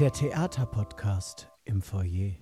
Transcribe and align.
Der 0.00 0.12
Theaterpodcast 0.12 1.48
im 1.64 1.80
Foyer. 1.82 2.32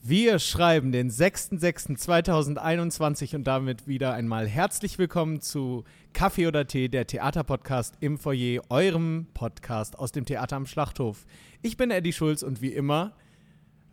Wir 0.00 0.38
schreiben 0.38 0.92
den 0.92 1.10
6.6.2021 1.10 3.34
und 3.34 3.44
damit 3.44 3.86
wieder 3.88 4.14
einmal 4.14 4.46
herzlich 4.46 4.96
willkommen 4.98 5.40
zu 5.40 5.82
Kaffee 6.12 6.46
oder 6.46 6.66
Tee, 6.68 6.88
der 6.88 7.06
Theaterpodcast 7.06 7.96
im 8.00 8.16
Foyer, 8.16 8.62
eurem 8.68 9.26
Podcast 9.34 9.98
aus 9.98 10.12
dem 10.12 10.24
Theater 10.24 10.54
am 10.56 10.66
Schlachthof. 10.66 11.26
Ich 11.62 11.76
bin 11.76 11.90
Eddie 11.90 12.12
Schulz 12.12 12.44
und 12.44 12.62
wie 12.62 12.72
immer 12.72 13.16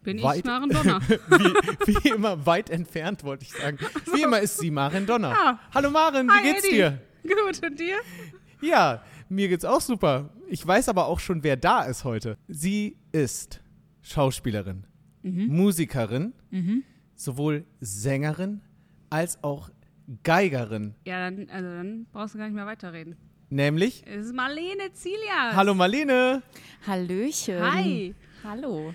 Bin 0.03 0.19
ich 0.19 0.23
Weit- 0.23 0.45
Maren 0.45 0.69
Donner? 0.69 1.01
wie, 1.09 1.87
wie 1.87 2.09
immer 2.09 2.45
weit 2.45 2.69
entfernt, 2.69 3.23
wollte 3.23 3.45
ich 3.45 3.53
sagen. 3.53 3.79
Wie 4.13 4.21
immer 4.21 4.41
ist 4.41 4.59
sie 4.59 4.69
Maren 4.69 5.07
Donner. 5.07 5.31
Ja. 5.31 5.59
Hallo 5.73 5.89
Maren, 5.89 6.27
wie 6.27 6.33
Hi, 6.33 6.43
geht's 6.43 6.65
Eddie. 6.65 6.75
dir? 6.75 7.01
Gut, 7.23 7.65
und 7.65 7.79
dir? 7.79 7.97
Ja, 8.61 9.01
mir 9.27 9.47
geht's 9.47 9.65
auch 9.65 9.81
super. 9.81 10.29
Ich 10.53 10.67
weiß 10.67 10.89
aber 10.89 11.05
auch 11.07 11.19
schon, 11.21 11.43
wer 11.43 11.55
da 11.55 11.83
ist 11.83 12.03
heute. 12.03 12.37
Sie 12.49 12.97
ist 13.13 13.61
Schauspielerin, 14.01 14.85
Musikerin, 15.23 16.33
sowohl 17.15 17.65
Sängerin 17.79 18.59
als 19.09 19.41
auch 19.45 19.69
Geigerin. 20.23 20.95
Ja, 21.05 21.29
dann, 21.29 21.49
also 21.49 21.69
dann 21.69 22.05
brauchst 22.11 22.33
du 22.33 22.37
gar 22.39 22.45
nicht 22.47 22.55
mehr 22.55 22.65
weiterreden. 22.65 23.15
Nämlich, 23.49 24.03
Es 24.05 24.25
ist 24.27 24.35
Marlene 24.35 24.91
Zilias. 24.93 25.55
hallo 25.55 25.73
Marlene, 25.73 26.41
Hallöchen. 26.85 27.61
Hi. 27.61 28.13
Hallo. 28.43 28.93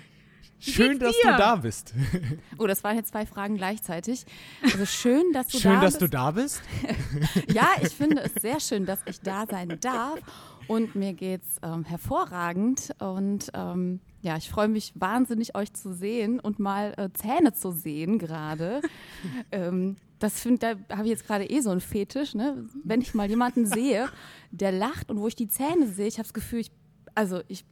schön, 0.59 0.99
dass 0.99 1.15
du 1.23 1.27
da 1.37 1.55
bist. 1.55 1.93
Oh, 2.59 2.65
das 2.67 2.83
waren 2.83 2.95
jetzt 2.97 3.09
zwei 3.09 3.25
Fragen 3.25 3.57
gleichzeitig. 3.57 4.25
Also 4.63 4.85
schön, 4.85 5.31
dass 5.33 5.47
du 5.47 5.59
Schön, 5.59 5.73
da 5.73 5.81
dass 5.81 5.93
bist. 5.93 6.01
du 6.01 6.07
da 6.09 6.31
bist. 6.31 6.61
Ja, 7.53 7.69
ich 7.81 7.89
finde 7.95 8.21
es 8.21 8.33
sehr 8.41 8.59
schön, 8.59 8.85
dass 8.85 8.99
ich 9.07 9.19
da 9.21 9.45
sein 9.49 9.77
darf. 9.79 10.19
Und 10.67 10.95
mir 10.95 11.13
geht's 11.13 11.57
ähm, 11.63 11.83
hervorragend. 11.85 12.93
Und 12.99 13.49
ähm, 13.53 13.99
ja, 14.21 14.37
ich 14.37 14.49
freue 14.49 14.67
mich 14.67 14.93
wahnsinnig, 14.95 15.55
euch 15.55 15.73
zu 15.73 15.93
sehen 15.93 16.39
und 16.39 16.59
mal 16.59 16.93
äh, 16.97 17.09
Zähne 17.13 17.53
zu 17.53 17.71
sehen 17.71 18.19
gerade. 18.19 18.81
ähm, 19.51 19.97
das 20.19 20.39
finde, 20.41 20.77
da 20.87 20.95
habe 20.95 21.03
ich 21.03 21.11
jetzt 21.11 21.27
gerade 21.27 21.49
eh 21.49 21.59
so 21.61 21.69
einen 21.69 21.79
Fetisch, 21.81 22.33
ne? 22.33 22.65
Wenn 22.83 23.01
ich 23.01 23.13
mal 23.13 23.29
jemanden 23.29 23.65
sehe, 23.67 24.09
der 24.51 24.71
lacht 24.71 25.09
und 25.11 25.19
wo 25.19 25.27
ich 25.27 25.35
die 25.35 25.47
Zähne 25.47 25.87
sehe, 25.87 26.07
ich 26.07 26.15
habe 26.15 26.23
das 26.23 26.33
Gefühl, 26.33 26.59
ich, 26.59 26.71
also 27.13 27.41
ich, 27.47 27.63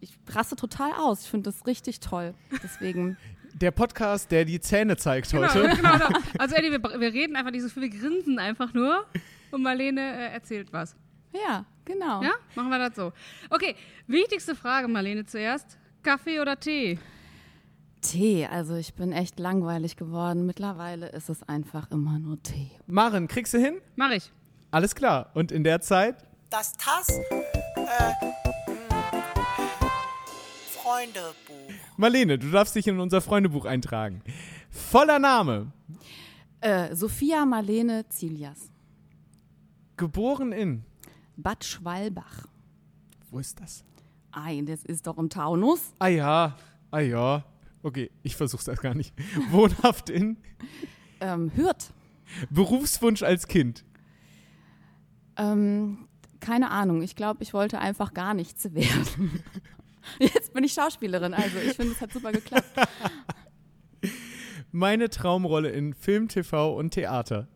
ich 0.00 0.18
raste 0.28 0.56
total 0.56 0.92
aus. 0.92 1.22
Ich 1.22 1.30
finde 1.30 1.50
das 1.50 1.66
richtig 1.66 2.00
toll. 2.00 2.34
Deswegen, 2.62 3.16
Der 3.54 3.70
Podcast, 3.70 4.30
der 4.32 4.44
die 4.44 4.60
Zähne 4.60 4.96
zeigt 4.96 5.30
Genau, 5.30 5.46
heute. 5.46 5.60
genau, 5.76 5.92
genau. 5.92 6.08
Also 6.38 6.56
Eddie, 6.56 6.72
wir, 6.72 6.82
wir 6.82 7.12
reden 7.12 7.36
einfach 7.36 7.52
nicht 7.52 7.62
so 7.62 7.68
viel, 7.68 7.82
wir 7.82 7.90
grinsen 7.90 8.38
einfach 8.40 8.74
nur 8.74 9.06
und 9.52 9.62
Marlene 9.62 10.00
äh, 10.00 10.32
erzählt 10.32 10.72
was. 10.72 10.96
ja, 11.32 11.64
genau. 11.92 12.22
Ja? 12.22 12.32
Machen 12.54 12.70
wir 12.70 12.78
das 12.78 12.96
so. 12.96 13.12
Okay, 13.50 13.74
wichtigste 14.06 14.54
Frage, 14.54 14.88
Marlene, 14.88 15.24
zuerst. 15.26 15.78
Kaffee 16.02 16.40
oder 16.40 16.58
Tee? 16.58 16.98
Tee, 18.00 18.46
also 18.46 18.76
ich 18.76 18.94
bin 18.94 19.12
echt 19.12 19.38
langweilig 19.38 19.96
geworden. 19.96 20.46
Mittlerweile 20.46 21.08
ist 21.10 21.28
es 21.28 21.42
einfach 21.42 21.90
immer 21.90 22.18
nur 22.18 22.42
Tee. 22.42 22.70
Maren, 22.86 23.28
kriegst 23.28 23.52
du 23.52 23.58
hin? 23.58 23.80
Mach 23.96 24.10
ich. 24.10 24.32
Alles 24.70 24.94
klar. 24.94 25.30
Und 25.34 25.52
in 25.52 25.64
der 25.64 25.80
Zeit 25.80 26.16
Das 26.48 26.72
Tass 26.78 27.08
äh, 27.10 27.42
mh, 28.70 28.90
Freundebuch. 30.72 31.74
Marlene, 31.96 32.38
du 32.38 32.50
darfst 32.50 32.74
dich 32.74 32.86
in 32.86 32.98
unser 33.00 33.20
Freundebuch 33.20 33.64
eintragen. 33.66 34.22
Voller 34.70 35.18
Name. 35.18 35.72
Äh, 36.62 36.94
Sophia 36.94 37.44
Marlene 37.44 38.06
Zilias, 38.08 38.70
Geboren 39.96 40.52
in. 40.52 40.84
Bad 41.42 41.64
Schwalbach. 41.64 42.46
Wo 43.30 43.38
ist 43.38 43.60
das? 43.60 43.84
Ei, 44.32 44.62
das 44.64 44.84
ist 44.84 45.06
doch 45.06 45.18
im 45.18 45.28
Taunus. 45.28 45.94
Ah 45.98 46.08
ja, 46.08 46.56
ah 46.90 47.00
ja. 47.00 47.44
Okay, 47.82 48.10
ich 48.22 48.36
versuch's 48.36 48.64
das 48.64 48.80
gar 48.80 48.94
nicht. 48.94 49.14
Wohnhaft 49.50 50.10
in. 50.10 50.36
Ähm, 51.20 51.50
Hürth. 51.54 51.92
Berufswunsch 52.50 53.22
als 53.22 53.48
Kind. 53.48 53.84
Ähm, 55.36 56.08
keine 56.40 56.70
Ahnung, 56.70 57.02
ich 57.02 57.16
glaube, 57.16 57.42
ich 57.42 57.54
wollte 57.54 57.78
einfach 57.78 58.14
gar 58.14 58.34
nichts 58.34 58.74
werden. 58.74 59.42
Jetzt 60.18 60.52
bin 60.52 60.64
ich 60.64 60.72
Schauspielerin, 60.72 61.34
also 61.34 61.58
ich 61.58 61.74
finde, 61.74 61.92
es 61.92 62.00
hat 62.00 62.12
super 62.12 62.32
geklappt. 62.32 62.66
Meine 64.72 65.10
Traumrolle 65.10 65.70
in 65.70 65.94
Film, 65.94 66.28
TV 66.28 66.74
und 66.76 66.92
Theater. 66.92 67.48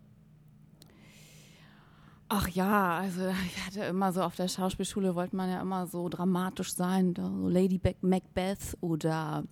Ach 2.28 2.48
ja, 2.48 2.98
also 2.98 3.20
ich 3.46 3.66
hatte 3.66 3.84
immer 3.84 4.12
so 4.12 4.22
auf 4.22 4.36
der 4.36 4.48
Schauspielschule 4.48 5.14
wollte 5.14 5.36
man 5.36 5.50
ja 5.50 5.60
immer 5.60 5.86
so 5.86 6.08
dramatisch 6.08 6.74
sein, 6.74 7.14
so 7.16 7.48
Lady 7.48 7.80
Macbeth 8.00 8.76
oder 8.80 9.44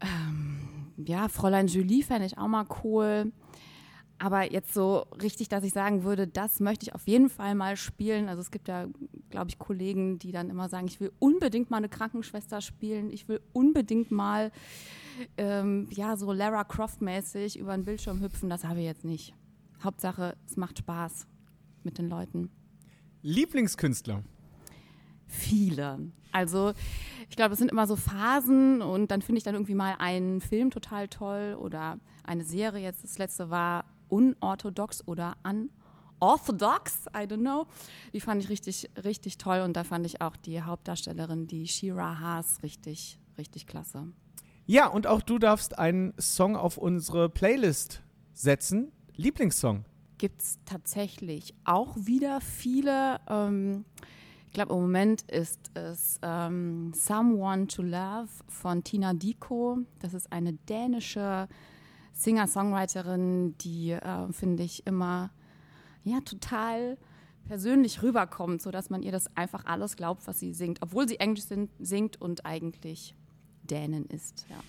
ähm, 0.00 0.92
ja, 0.96 1.28
Fräulein 1.28 1.66
Julie 1.66 2.02
fände 2.02 2.26
ich 2.26 2.38
auch 2.38 2.48
mal 2.48 2.66
cool. 2.82 3.32
Aber 4.18 4.52
jetzt 4.52 4.72
so 4.72 5.04
richtig, 5.20 5.48
dass 5.48 5.64
ich 5.64 5.72
sagen 5.72 6.04
würde, 6.04 6.28
das 6.28 6.60
möchte 6.60 6.86
ich 6.86 6.94
auf 6.94 7.08
jeden 7.08 7.28
Fall 7.28 7.56
mal 7.56 7.76
spielen. 7.76 8.28
Also 8.28 8.40
es 8.40 8.52
gibt 8.52 8.68
ja, 8.68 8.86
glaube 9.30 9.48
ich, 9.48 9.58
Kollegen, 9.58 10.20
die 10.20 10.30
dann 10.30 10.48
immer 10.48 10.68
sagen, 10.68 10.86
ich 10.86 11.00
will 11.00 11.10
unbedingt 11.18 11.72
mal 11.72 11.78
eine 11.78 11.88
Krankenschwester 11.88 12.60
spielen. 12.60 13.10
Ich 13.10 13.26
will 13.26 13.40
unbedingt 13.52 14.12
mal, 14.12 14.52
ähm, 15.36 15.88
ja, 15.90 16.16
so 16.16 16.30
Lara 16.30 16.62
Croft-mäßig 16.62 17.58
über 17.58 17.74
den 17.74 17.84
Bildschirm 17.84 18.20
hüpfen. 18.20 18.48
Das 18.48 18.62
habe 18.62 18.78
ich 18.78 18.86
jetzt 18.86 19.04
nicht. 19.04 19.34
Hauptsache, 19.82 20.36
es 20.46 20.56
macht 20.56 20.78
Spaß 20.78 21.26
mit 21.84 21.98
den 21.98 22.08
Leuten. 22.08 22.50
Lieblingskünstler. 23.22 24.22
Viele. 25.26 25.98
Also 26.32 26.72
ich 27.28 27.36
glaube, 27.36 27.52
es 27.52 27.58
sind 27.58 27.70
immer 27.70 27.86
so 27.86 27.96
Phasen 27.96 28.82
und 28.82 29.10
dann 29.10 29.22
finde 29.22 29.38
ich 29.38 29.44
dann 29.44 29.54
irgendwie 29.54 29.74
mal 29.74 29.96
einen 29.98 30.40
Film 30.40 30.70
total 30.70 31.08
toll 31.08 31.56
oder 31.58 31.98
eine 32.24 32.44
Serie. 32.44 32.82
Jetzt 32.82 33.04
das 33.04 33.18
letzte 33.18 33.50
war 33.50 33.84
unorthodox 34.08 35.06
oder 35.06 35.36
unorthodox, 35.42 37.06
I 37.16 37.20
don't 37.20 37.38
know. 37.38 37.66
Die 38.12 38.20
fand 38.20 38.42
ich 38.42 38.50
richtig, 38.50 38.90
richtig 39.02 39.38
toll 39.38 39.60
und 39.60 39.74
da 39.74 39.84
fand 39.84 40.04
ich 40.04 40.20
auch 40.20 40.36
die 40.36 40.60
Hauptdarstellerin, 40.62 41.46
die 41.46 41.66
Shira 41.66 42.18
Haas, 42.20 42.62
richtig, 42.62 43.18
richtig 43.38 43.66
klasse. 43.66 44.08
Ja, 44.66 44.86
und 44.86 45.06
auch 45.06 45.22
du 45.22 45.38
darfst 45.38 45.78
einen 45.78 46.14
Song 46.18 46.56
auf 46.56 46.76
unsere 46.76 47.28
Playlist 47.28 48.02
setzen. 48.32 48.92
Lieblingssong. 49.16 49.84
Gibt 50.22 50.40
es 50.40 50.60
tatsächlich 50.64 51.52
auch 51.64 51.96
wieder 51.96 52.40
viele. 52.40 53.18
Ähm, 53.28 53.84
ich 54.46 54.52
glaube, 54.52 54.72
im 54.72 54.82
Moment 54.82 55.22
ist 55.22 55.58
es 55.74 56.20
ähm, 56.22 56.92
Someone 56.94 57.66
to 57.66 57.82
Love 57.82 58.28
von 58.46 58.84
Tina 58.84 59.14
Diko. 59.14 59.78
Das 59.98 60.14
ist 60.14 60.30
eine 60.30 60.52
dänische 60.52 61.48
Singer-Songwriterin, 62.12 63.58
die, 63.58 63.90
äh, 63.90 64.32
finde 64.32 64.62
ich, 64.62 64.86
immer 64.86 65.32
ja, 66.04 66.20
total 66.20 66.98
persönlich 67.48 68.00
rüberkommt, 68.04 68.62
sodass 68.62 68.90
man 68.90 69.02
ihr 69.02 69.10
das 69.10 69.36
einfach 69.36 69.64
alles 69.64 69.96
glaubt, 69.96 70.24
was 70.28 70.38
sie 70.38 70.54
singt, 70.54 70.82
obwohl 70.82 71.08
sie 71.08 71.18
Englisch 71.18 71.46
sin 71.46 71.68
singt 71.80 72.20
und 72.20 72.46
eigentlich 72.46 73.16
Dänin 73.64 74.04
ist. 74.04 74.46
Ja. 74.48 74.60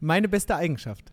Meine 0.00 0.28
beste 0.28 0.56
Eigenschaft. 0.56 1.12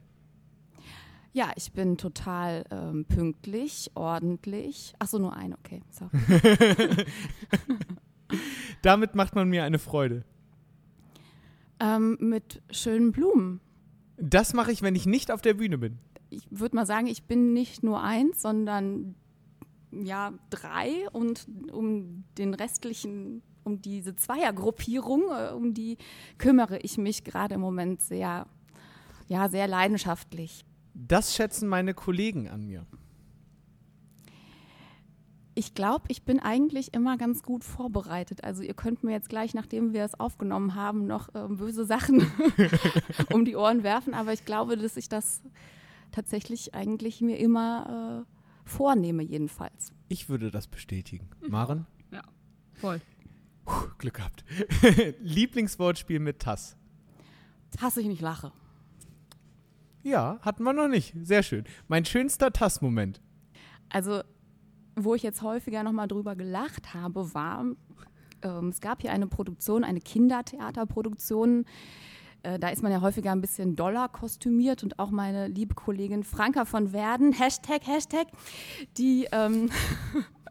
Ja, 1.35 1.51
ich 1.57 1.73
bin 1.73 1.97
total 1.97 2.63
ähm, 2.71 3.03
pünktlich, 3.03 3.91
ordentlich. 3.93 4.93
Ach 4.99 5.07
so, 5.07 5.19
nur 5.19 5.35
ein, 5.35 5.53
okay. 5.53 5.81
Sorry. 5.89 6.09
Damit 8.81 9.15
macht 9.15 9.35
man 9.35 9.49
mir 9.49 9.65
eine 9.65 9.77
Freude. 9.77 10.23
ähm, 11.81 12.15
mit 12.21 12.61
schönen 12.71 13.11
Blumen. 13.11 13.59
Das 14.15 14.53
mache 14.53 14.71
ich, 14.71 14.81
wenn 14.81 14.95
ich 14.95 15.07
nicht 15.07 15.29
auf 15.29 15.41
der 15.41 15.55
Bühne 15.55 15.77
bin. 15.77 15.99
Ich 16.29 16.47
würde 16.51 16.73
mal 16.73 16.85
sagen, 16.85 17.07
ich 17.07 17.23
bin 17.23 17.51
nicht 17.51 17.83
nur 17.83 18.01
eins, 18.01 18.41
sondern 18.41 19.15
ja 19.91 20.31
drei 20.49 21.09
und 21.11 21.49
um 21.69 22.23
den 22.37 22.53
restlichen, 22.53 23.41
um 23.65 23.81
diese 23.81 24.15
Zweiergruppierung, 24.15 25.23
äh, 25.31 25.51
um 25.51 25.73
die 25.73 25.97
kümmere 26.37 26.77
ich 26.77 26.97
mich 26.97 27.25
gerade 27.25 27.55
im 27.55 27.61
Moment 27.61 28.01
sehr, 28.01 28.47
ja, 29.27 29.49
sehr 29.49 29.67
leidenschaftlich. 29.67 30.63
Das 30.95 31.35
schätzen 31.35 31.67
meine 31.67 31.93
Kollegen 31.93 32.47
an 32.47 32.65
mir. 32.65 32.85
Ich 35.57 35.73
glaube, 35.73 36.05
ich 36.07 36.23
bin 36.23 36.39
eigentlich 36.39 36.93
immer 36.93 37.17
ganz 37.17 37.43
gut 37.43 37.63
vorbereitet. 37.63 38.43
Also 38.43 38.63
ihr 38.63 38.73
könnt 38.73 39.03
mir 39.03 39.11
jetzt 39.11 39.29
gleich, 39.29 39.53
nachdem 39.53 39.93
wir 39.93 40.03
es 40.03 40.19
aufgenommen 40.19 40.75
haben, 40.75 41.05
noch 41.05 41.33
äh, 41.35 41.47
böse 41.47 41.85
Sachen 41.85 42.25
um 43.33 43.45
die 43.45 43.55
Ohren 43.55 43.83
werfen. 43.83 44.13
Aber 44.13 44.33
ich 44.33 44.45
glaube, 44.45 44.77
dass 44.77 44.97
ich 44.97 45.07
das 45.07 45.41
tatsächlich 46.11 46.73
eigentlich 46.73 47.21
mir 47.21 47.37
immer 47.37 48.25
äh, 48.25 48.69
vornehme, 48.69 49.23
jedenfalls. 49.23 49.93
Ich 50.07 50.27
würde 50.27 50.51
das 50.51 50.67
bestätigen. 50.67 51.29
Maren? 51.47 51.85
Ja, 52.11 52.21
voll. 52.73 53.01
Puh, 53.65 53.87
Glück 53.97 54.15
gehabt. 54.15 54.43
Lieblingswortspiel 55.21 56.19
mit 56.19 56.39
Tass. 56.39 56.77
Hasse 57.79 58.01
ich 58.01 58.07
nicht 58.07 58.21
lache. 58.21 58.51
Ja, 60.05 60.37
hatten 60.41 60.63
wir 60.63 60.71
noch 60.71 60.87
nicht. 60.87 61.15
Sehr 61.23 61.41
schön. 61.41 61.63
Mein 61.87 62.05
schönster 62.05 62.53
Tass-Moment. 62.53 63.21
Also, 63.89 64.21
wo 64.95 65.15
ich 65.15 65.23
jetzt 65.23 65.41
häufiger 65.41 65.81
nochmal 65.81 66.07
drüber 66.07 66.35
gelacht 66.35 66.93
habe, 66.93 67.33
war 67.33 67.65
ähm, 68.43 68.69
es 68.69 68.81
gab 68.81 69.01
hier 69.01 69.11
eine 69.11 69.25
Produktion, 69.25 69.83
eine 69.83 69.99
Kindertheaterproduktion. 70.01 71.65
Äh, 72.43 72.59
da 72.59 72.69
ist 72.69 72.83
man 72.83 72.91
ja 72.91 73.01
häufiger 73.01 73.31
ein 73.31 73.41
bisschen 73.41 73.75
doller 73.75 74.07
kostümiert 74.07 74.83
und 74.83 74.99
auch 74.99 75.09
meine 75.09 75.47
liebe 75.47 75.73
Kollegin 75.73 76.23
Franka 76.23 76.65
von 76.65 76.93
Werden, 76.93 77.33
Hashtag, 77.33 77.87
Hashtag, 77.87 78.27
die 78.99 79.27
ähm, 79.31 79.71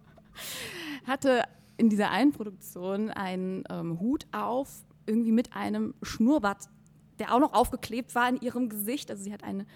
hatte 1.07 1.45
in 1.77 1.91
dieser 1.91 2.11
einen 2.11 2.33
Produktion 2.33 3.09
einen 3.09 3.63
ähm, 3.71 4.01
Hut 4.01 4.27
auf, 4.33 4.85
irgendwie 5.07 5.33
mit 5.33 5.55
einem 5.55 5.95
Schnurrbart, 6.03 6.69
der 7.19 7.35
auch 7.35 7.41
noch 7.41 7.53
aufgeklebt 7.53 8.15
war 8.15 8.29
in 8.29 8.41
ihrem 8.41 8.69
Gesicht. 8.69 9.11
Also 9.11 9.25
sie 9.25 9.33
hat 9.33 9.45
eine 9.45 9.67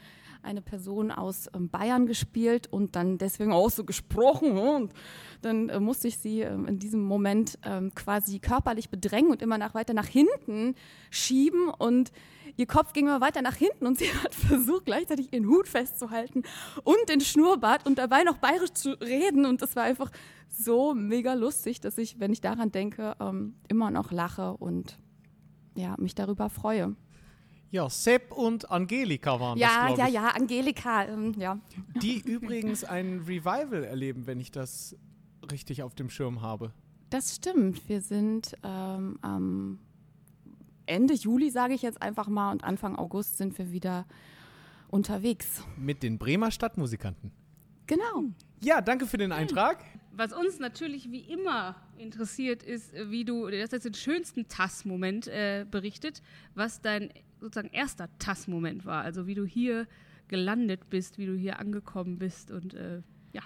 eine 0.43 0.63
Person 0.63 1.11
aus 1.11 1.49
ähm, 1.55 1.69
Bayern 1.69 2.07
gespielt 2.07 2.67
und 2.69 2.97
dann 2.97 3.19
deswegen 3.19 3.53
auch 3.53 3.71
so 3.71 3.85
gesprochen. 3.85 4.55
Ne? 4.55 4.77
Und 4.77 4.93
dann 5.43 5.69
äh, 5.69 5.81
musste 5.81 6.09
ich 6.09 6.19
sie 6.19 6.41
ähm, 6.41 6.67
in 6.67 6.79
diesem 6.79 7.03
Moment 7.03 7.59
ähm, 7.65 7.95
quasi 7.95 8.39
körperlich 8.39 8.91
bedrängen 8.91 9.31
und 9.31 9.43
immer 9.43 9.59
nach, 9.59 9.75
weiter 9.75 9.95
nach 9.95 10.07
hinten 10.07 10.75
schieben. 11.11 11.69
Und 11.69 12.13
ihr 12.57 12.67
Kopf 12.67 12.93
ging 12.93 13.07
immer 13.07 13.21
weiter 13.21 13.43
nach 13.43 13.57
hinten 13.57 13.87
und 13.87 13.99
sie 13.99 14.13
hat 14.13 14.35
versucht, 14.35 14.87
gleichzeitig 14.87 15.33
ihren 15.33 15.47
Hut 15.47 15.69
festzuhalten 15.69 16.43
und 16.85 17.09
den 17.09 17.21
Schnurrbart 17.21 17.87
und 17.87 17.99
dabei 17.99 18.23
noch 18.23 18.39
bayerisch 18.39 18.73
zu 18.73 18.93
reden. 19.01 19.45
Und 19.45 19.63
das 19.63 19.77
war 19.77 19.85
einfach 19.85 20.11
so 20.49 20.95
mega 20.95 21.35
lustig, 21.35 21.81
dass 21.81 21.99
ich, 21.99 22.21
wenn 22.21 22.33
ich 22.33 22.41
daran 22.41 22.73
denke, 22.73 23.15
immer 23.69 23.91
noch 23.91 24.13
lache 24.13 24.57
und 24.57 24.99
ja, 25.77 25.95
mich 25.99 26.15
darüber 26.15 26.49
freue. 26.49 26.97
Ja, 27.71 27.91
Sepp 27.91 28.33
und 28.33 28.71
Angelika 28.71 29.39
waren 29.41 29.59
Ja, 29.59 29.89
das, 29.89 29.99
ja, 29.99 30.05
glaub 30.07 30.15
ja, 30.15 30.29
Angelika, 30.29 31.05
ähm, 31.05 31.35
ja. 31.37 31.59
Die 32.01 32.19
übrigens 32.21 32.83
ein 32.85 33.21
Revival 33.27 33.85
erleben, 33.85 34.27
wenn 34.27 34.41
ich 34.41 34.51
das 34.51 34.97
richtig 35.51 35.83
auf 35.83 35.95
dem 35.95 36.09
Schirm 36.09 36.41
habe. 36.41 36.73
Das 37.11 37.37
stimmt. 37.37 37.89
Wir 37.89 38.01
sind 38.01 38.55
ähm, 38.63 39.19
am 39.21 39.79
Ende 40.87 41.15
Juli, 41.15 41.51
sage 41.51 41.75
ich 41.75 41.83
jetzt 41.83 42.01
einfach 42.01 42.29
mal, 42.29 42.53
und 42.53 42.65
Anfang 42.65 42.97
August 42.97 43.37
sind 43.37 43.59
wir 43.59 43.71
wieder 43.71 44.07
unterwegs. 44.89 45.63
Mit 45.77 46.03
den 46.03 46.19
Bremer 46.19 46.51
Stadtmusikanten. 46.51 47.33
Genau. 47.87 48.25
Ja, 48.61 48.81
danke 48.81 49.07
für 49.07 49.19
den 49.19 49.33
Eintrag. 49.33 49.85
Was 50.13 50.33
uns 50.33 50.59
natürlich 50.59 51.11
wie 51.11 51.21
immer 51.21 51.77
interessiert, 51.97 52.63
ist, 52.63 52.93
wie 52.93 53.25
du, 53.25 53.49
das 53.49 53.73
ist 53.73 53.85
den 53.85 53.95
schönsten 53.95 54.49
TAS-Moment 54.49 55.29
äh, 55.29 55.65
berichtet, 55.71 56.23
was 56.55 56.81
dein 56.81 57.11
sozusagen 57.41 57.71
erster 57.73 58.09
TAS-Moment 58.19 58.85
war. 58.85 59.03
Also 59.03 59.27
wie 59.27 59.35
du 59.35 59.45
hier 59.45 59.87
gelandet 60.29 60.91
bist, 60.91 61.19
wie 61.19 61.27
du 61.27 61.35
hier 61.35 61.59
angekommen 61.59 62.19
bist 62.19 62.51
und 62.51 62.75
äh, 62.75 63.03
ja. 63.33 63.43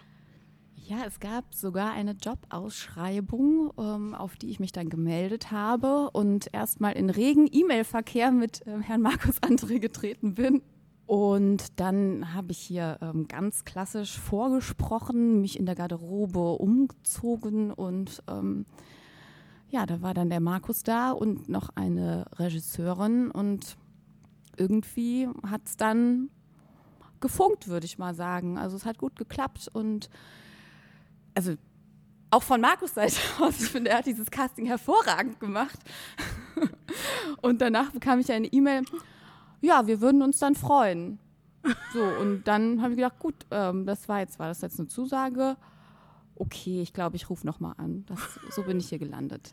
Ja, 0.74 1.04
es 1.06 1.20
gab 1.20 1.54
sogar 1.54 1.92
eine 1.92 2.12
Jobausschreibung, 2.12 3.72
ähm, 3.78 4.14
auf 4.14 4.36
die 4.36 4.50
ich 4.50 4.58
mich 4.60 4.72
dann 4.72 4.88
gemeldet 4.88 5.52
habe 5.52 6.10
und 6.10 6.52
erstmal 6.52 6.94
in 6.94 7.08
regen 7.08 7.48
E-Mail-Verkehr 7.50 8.32
mit 8.32 8.62
ähm, 8.66 8.80
Herrn 8.80 9.02
Markus 9.02 9.40
André 9.42 9.78
getreten 9.78 10.34
bin. 10.34 10.62
Und 11.06 11.78
dann 11.78 12.32
habe 12.32 12.52
ich 12.52 12.58
hier 12.58 12.98
ähm, 13.02 13.28
ganz 13.28 13.64
klassisch 13.64 14.18
vorgesprochen, 14.18 15.40
mich 15.40 15.58
in 15.58 15.66
der 15.66 15.74
Garderobe 15.74 16.52
umgezogen 16.52 17.70
und 17.70 18.22
ähm, 18.28 18.66
ja, 19.68 19.86
da 19.86 20.02
war 20.02 20.12
dann 20.14 20.28
der 20.28 20.40
Markus 20.40 20.82
da 20.82 21.12
und 21.12 21.48
noch 21.48 21.70
eine 21.74 22.26
Regisseurin 22.38 23.30
und 23.30 23.78
irgendwie 24.56 25.28
hat 25.48 25.62
es 25.66 25.76
dann 25.76 26.30
gefunkt, 27.20 27.68
würde 27.68 27.86
ich 27.86 27.98
mal 27.98 28.14
sagen. 28.14 28.58
Also 28.58 28.76
es 28.76 28.84
hat 28.84 28.98
gut 28.98 29.16
geklappt 29.16 29.70
und 29.72 30.10
also 31.34 31.54
auch 32.30 32.42
von 32.42 32.60
Markus 32.60 32.94
Seite 32.94 33.16
aus, 33.40 33.60
ich 33.60 33.68
finde, 33.68 33.90
er 33.90 33.98
hat 33.98 34.06
dieses 34.06 34.30
Casting 34.30 34.66
hervorragend 34.66 35.38
gemacht. 35.40 35.78
und 37.42 37.60
danach 37.60 37.90
bekam 37.90 38.18
ich 38.20 38.32
eine 38.32 38.46
E-Mail, 38.46 38.84
ja, 39.60 39.86
wir 39.86 40.00
würden 40.00 40.22
uns 40.22 40.38
dann 40.38 40.54
freuen. 40.54 41.18
So, 41.92 42.02
und 42.02 42.44
dann 42.44 42.82
habe 42.82 42.92
ich 42.92 42.96
gedacht, 42.96 43.18
gut, 43.20 43.46
ähm, 43.50 43.86
das 43.86 44.08
war 44.08 44.18
jetzt, 44.18 44.38
war 44.38 44.48
das 44.48 44.62
jetzt 44.62 44.80
eine 44.80 44.88
Zusage? 44.88 45.56
Okay, 46.34 46.82
ich 46.82 46.92
glaube, 46.92 47.14
ich 47.14 47.30
rufe 47.30 47.46
nochmal 47.46 47.74
an. 47.76 48.04
Das, 48.06 48.18
so 48.50 48.64
bin 48.64 48.78
ich 48.78 48.88
hier 48.88 48.98
gelandet. 48.98 49.52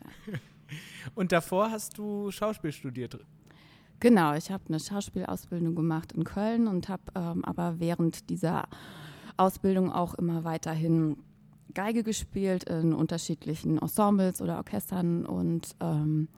Und 1.14 1.30
davor 1.30 1.70
hast 1.70 1.98
du 1.98 2.30
Schauspiel 2.32 2.72
studiert. 2.72 3.18
Genau, 4.00 4.34
ich 4.34 4.50
habe 4.50 4.64
eine 4.68 4.80
Schauspielausbildung 4.80 5.74
gemacht 5.74 6.12
in 6.12 6.24
Köln 6.24 6.68
und 6.68 6.88
habe 6.88 7.02
ähm, 7.14 7.44
aber 7.44 7.78
während 7.78 8.30
dieser 8.30 8.66
Ausbildung 9.36 9.92
auch 9.92 10.14
immer 10.14 10.42
weiterhin 10.44 11.18
Geige 11.74 12.02
gespielt 12.02 12.64
in 12.64 12.92
unterschiedlichen 12.92 13.78
Ensembles 13.78 14.40
oder 14.40 14.56
Orchestern 14.56 15.24
und 15.24 15.76
ähm, 15.80 16.28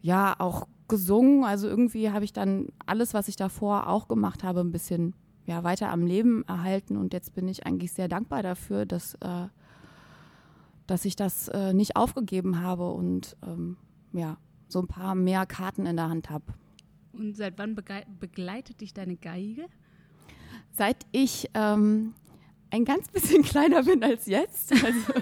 ja, 0.00 0.34
auch 0.38 0.68
gesungen. 0.88 1.44
Also 1.44 1.66
irgendwie 1.68 2.10
habe 2.10 2.24
ich 2.24 2.32
dann 2.32 2.68
alles, 2.86 3.14
was 3.14 3.28
ich 3.28 3.36
davor 3.36 3.88
auch 3.88 4.08
gemacht 4.08 4.44
habe, 4.44 4.60
ein 4.60 4.72
bisschen 4.72 5.14
ja, 5.46 5.64
weiter 5.64 5.90
am 5.90 6.06
Leben 6.06 6.44
erhalten. 6.46 6.96
Und 6.96 7.12
jetzt 7.12 7.34
bin 7.34 7.48
ich 7.48 7.66
eigentlich 7.66 7.92
sehr 7.92 8.08
dankbar 8.08 8.42
dafür, 8.42 8.86
dass, 8.86 9.14
äh, 9.16 9.48
dass 10.86 11.04
ich 11.04 11.16
das 11.16 11.48
äh, 11.48 11.74
nicht 11.74 11.96
aufgegeben 11.96 12.60
habe 12.60 12.92
und 12.92 13.36
ähm, 13.46 13.76
ja, 14.12 14.36
so 14.68 14.80
ein 14.80 14.86
paar 14.86 15.14
mehr 15.14 15.46
Karten 15.46 15.86
in 15.86 15.96
der 15.96 16.08
Hand 16.08 16.30
habe. 16.30 16.44
Und 17.12 17.36
seit 17.36 17.58
wann 17.58 17.74
begleitet 17.74 18.80
dich 18.80 18.92
deine 18.92 19.16
Geige? 19.16 19.66
Seit 20.72 21.06
ich 21.12 21.48
ähm, 21.54 22.14
ein 22.70 22.84
ganz 22.84 23.08
bisschen 23.08 23.42
kleiner 23.44 23.84
bin 23.84 24.02
als 24.02 24.26
jetzt, 24.26 24.72
also 24.72 25.12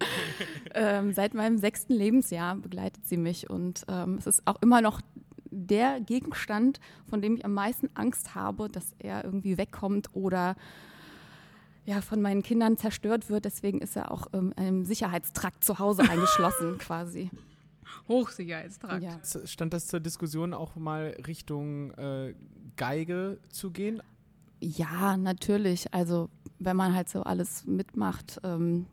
ähm, 0.74 1.12
seit 1.12 1.34
meinem 1.34 1.58
sechsten 1.58 1.92
Lebensjahr 1.92 2.56
begleitet 2.56 3.06
sie 3.06 3.18
mich 3.18 3.50
und 3.50 3.84
ähm, 3.88 4.16
es 4.18 4.26
ist 4.26 4.42
auch 4.46 4.60
immer 4.62 4.80
noch 4.80 5.00
der 5.50 6.00
Gegenstand, 6.00 6.80
von 7.08 7.20
dem 7.20 7.36
ich 7.36 7.44
am 7.44 7.52
meisten 7.52 7.90
Angst 7.94 8.34
habe, 8.34 8.68
dass 8.70 8.94
er 8.98 9.24
irgendwie 9.24 9.58
wegkommt 9.58 10.08
oder 10.14 10.56
ja, 11.84 12.00
von 12.00 12.22
meinen 12.22 12.42
Kindern 12.42 12.76
zerstört 12.78 13.28
wird. 13.28 13.44
Deswegen 13.44 13.80
ist 13.80 13.96
er 13.96 14.10
auch 14.10 14.28
ähm, 14.32 14.54
im 14.56 14.84
Sicherheitstrakt 14.84 15.64
zu 15.64 15.78
Hause 15.78 16.02
eingeschlossen 16.02 16.78
quasi. 16.78 17.30
Hochsicherheitstrakt. 18.08 19.02
Ja. 19.02 19.18
Stand 19.44 19.72
das 19.72 19.86
zur 19.86 20.00
Diskussion 20.00 20.54
auch 20.54 20.76
mal 20.76 21.16
Richtung 21.26 21.92
äh, 21.92 22.34
Geige 22.76 23.38
zu 23.50 23.70
gehen? 23.70 24.02
Ja, 24.60 25.16
natürlich. 25.16 25.92
Also 25.92 26.28
wenn 26.58 26.76
man 26.76 26.94
halt 26.94 27.08
so 27.08 27.22
alles 27.22 27.66
mitmacht, 27.66 28.40
ähm, 28.44 28.86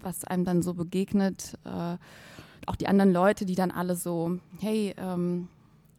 was 0.00 0.24
einem 0.24 0.44
dann 0.44 0.62
so 0.62 0.74
begegnet, 0.74 1.58
äh, 1.64 1.96
auch 2.66 2.76
die 2.76 2.88
anderen 2.88 3.12
Leute, 3.12 3.44
die 3.44 3.54
dann 3.54 3.70
alle 3.70 3.96
so, 3.96 4.38
hey, 4.58 4.94
ähm, 4.96 5.48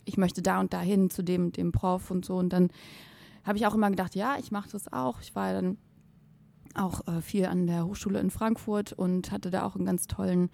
ich 0.05 0.17
möchte 0.17 0.41
da 0.41 0.59
und 0.59 0.73
dahin 0.73 1.09
zu 1.09 1.23
dem, 1.23 1.51
dem 1.51 1.71
Prof 1.71 2.11
und 2.11 2.25
so. 2.25 2.35
Und 2.35 2.53
dann 2.53 2.69
habe 3.43 3.57
ich 3.57 3.67
auch 3.67 3.75
immer 3.75 3.89
gedacht, 3.89 4.15
ja, 4.15 4.37
ich 4.39 4.51
mache 4.51 4.69
das 4.71 4.91
auch. 4.91 5.21
Ich 5.21 5.35
war 5.35 5.53
dann 5.53 5.77
auch 6.73 7.07
äh, 7.07 7.21
viel 7.21 7.45
an 7.45 7.67
der 7.67 7.85
Hochschule 7.85 8.19
in 8.19 8.29
Frankfurt 8.29 8.93
und 8.93 9.31
hatte 9.31 9.51
da 9.51 9.63
auch 9.63 9.75
einen 9.75 9.85
ganz 9.85 10.07
tollen 10.07 10.49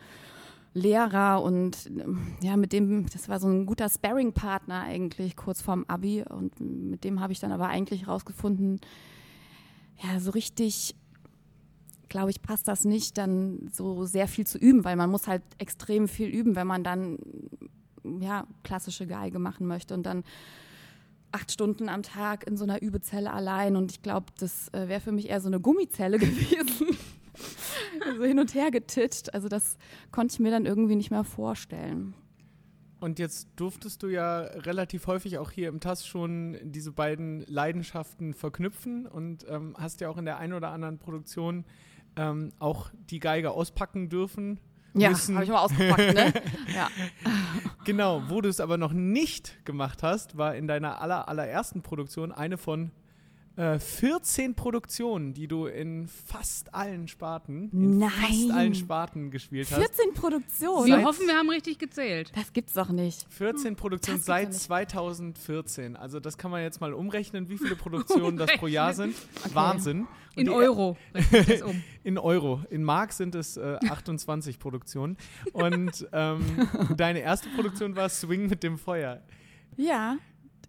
Lehrer 0.74 1.44
und 1.44 1.88
ähm, 1.88 2.36
ja, 2.42 2.56
mit 2.56 2.72
dem, 2.72 3.06
das 3.10 3.28
war 3.28 3.40
so 3.40 3.48
ein 3.48 3.66
guter 3.66 3.90
Sparring-Partner 3.90 4.82
eigentlich 4.82 5.36
kurz 5.36 5.62
vorm 5.62 5.86
Abi 5.88 6.24
und 6.24 6.60
mit 6.60 7.04
dem 7.04 7.20
habe 7.20 7.34
ich 7.34 7.40
dann 7.40 7.52
aber 7.52 7.68
eigentlich 7.68 8.08
rausgefunden, 8.08 8.80
ja, 10.02 10.20
so 10.20 10.32
richtig, 10.32 10.96
glaube 12.08 12.32
ich, 12.32 12.42
passt 12.42 12.68
das 12.68 12.86
nicht, 12.86 13.18
dann 13.18 13.70
so 13.72 14.06
sehr 14.06 14.28
viel 14.28 14.48
zu 14.48 14.58
üben, 14.58 14.86
weil 14.86 14.96
man 14.96 15.10
muss 15.10 15.28
halt 15.28 15.44
extrem 15.58 16.08
viel 16.08 16.30
üben, 16.30 16.56
wenn 16.56 16.68
man 16.68 16.84
dann 16.84 17.18
ja, 18.20 18.48
klassische 18.64 19.08
Geige 19.08 19.40
machen 19.40 19.68
möchte 19.68 19.94
und 19.94 20.04
dann 20.04 20.24
acht 21.32 21.52
Stunden 21.52 21.90
am 21.90 22.04
Tag 22.04 22.46
in 22.48 22.58
so 22.58 22.64
einer 22.64 22.82
Übezelle 22.82 23.32
allein 23.32 23.76
und 23.76 23.92
ich 23.92 24.02
glaube, 24.02 24.28
das 24.40 24.70
äh, 24.70 24.88
wäre 24.88 25.02
für 25.02 25.12
mich 25.12 25.30
eher 25.30 25.42
so 25.42 25.48
eine 25.48 25.60
Gummizelle 25.60 26.18
gewesen. 26.20 26.98
So 28.16 28.24
hin 28.24 28.40
und 28.40 28.54
her 28.54 28.72
getitscht. 28.72 29.34
Also 29.34 29.48
das 29.48 29.78
konnte 30.12 30.34
ich 30.34 30.40
mir 30.40 30.52
dann 30.52 30.66
irgendwie 30.66 30.96
nicht 30.96 31.12
mehr 31.12 31.24
vorstellen. 31.24 32.14
Und 33.00 33.18
jetzt 33.18 33.50
durftest 33.56 34.04
du 34.04 34.10
ja 34.10 34.42
relativ 34.42 35.08
häufig 35.08 35.40
auch 35.40 35.50
hier 35.50 35.70
im 35.70 35.80
TAS 35.80 36.06
schon 36.06 36.58
diese 36.62 36.92
beiden 36.92 37.44
Leidenschaften 37.48 38.36
verknüpfen 38.36 39.08
und 39.08 39.44
ähm, 39.50 39.76
hast 39.78 40.02
ja 40.02 40.10
auch 40.10 40.18
in 40.18 40.26
der 40.26 40.38
einen 40.38 40.54
oder 40.54 40.70
anderen 40.70 41.00
Produktion 41.00 41.66
ähm, 42.16 42.52
auch 42.60 42.92
die 43.10 43.20
Geige 43.20 43.52
auspacken 43.52 44.10
dürfen. 44.10 44.60
Ja, 44.94 45.10
habe 45.10 45.44
ich 45.44 45.50
mal 45.50 45.60
ausgepackt, 45.60 46.14
ne? 46.14 46.34
ja. 46.76 46.90
Genau, 47.86 48.24
wo 48.28 48.42
du 48.42 48.50
es 48.50 48.60
aber 48.60 48.78
noch 48.78 48.94
nicht 48.94 49.66
gemacht 49.66 50.04
hast, 50.04 50.38
war 50.38 50.56
in 50.56 50.68
deiner 50.68 51.02
aller, 51.02 51.28
allerersten 51.28 51.82
Produktion 51.82 52.32
eine 52.32 52.58
von 52.58 52.92
äh, 53.58 53.80
14 53.80 54.56
Produktionen, 54.56 55.34
die 55.34 55.48
du 55.48 55.66
in 55.66 56.08
fast 56.08 56.74
allen 56.74 57.08
Sparten, 57.08 57.70
in 57.72 58.00
fast 58.02 58.32
Nein. 58.48 58.52
allen 58.52 58.76
Sparten 58.76 59.30
gespielt 59.32 59.68
hast. 59.72 59.78
14 59.80 60.14
Produktionen. 60.14 60.86
Wir 60.88 60.96
Seit- 60.96 61.06
hoffen, 61.06 61.28
wir 61.28 61.36
haben 61.36 61.50
richtig 61.50 61.78
gezählt. 61.80 62.32
Das 62.36 62.54
gibt's 62.54 62.74
doch 62.74 62.90
nicht. 62.90 63.26
14 63.30 63.76
Produktionen 63.76 64.18
Das 64.18 64.26
gibt's 64.26 64.26
seit 64.28 64.44
ja 64.44 64.50
nicht. 64.50 64.62
2014. 65.36 65.96
Also 65.96 66.20
das 66.20 66.38
kann 66.38 66.50
man 66.52 66.62
jetzt 66.64 66.80
mal 66.82 66.94
umrechnen, 66.94 67.50
wie 67.50 67.58
viele 67.58 67.76
Produktionen 67.76 68.38
das 68.38 68.52
pro 68.58 68.68
Jahr 68.68 68.94
sind. 68.96 69.16
Wahnsinn. 69.54 70.08
Und 70.36 70.44
In 70.44 70.50
Euro 70.50 70.98
um. 71.62 71.82
In 72.06 72.18
Euro. 72.18 72.62
In 72.70 72.84
Mark 72.84 73.12
sind 73.12 73.36
es 73.36 73.58
äh, 73.58 73.78
28 73.90 74.60
Produktionen. 74.60 75.18
Und 75.52 76.08
ähm, 76.14 76.42
deine 76.98 77.20
erste 77.20 77.50
Produktion 77.50 77.96
war 77.98 78.08
Swing 78.08 78.48
mit 78.48 78.64
dem 78.64 78.78
Feuer. 78.78 79.22
Ja, 79.76 80.18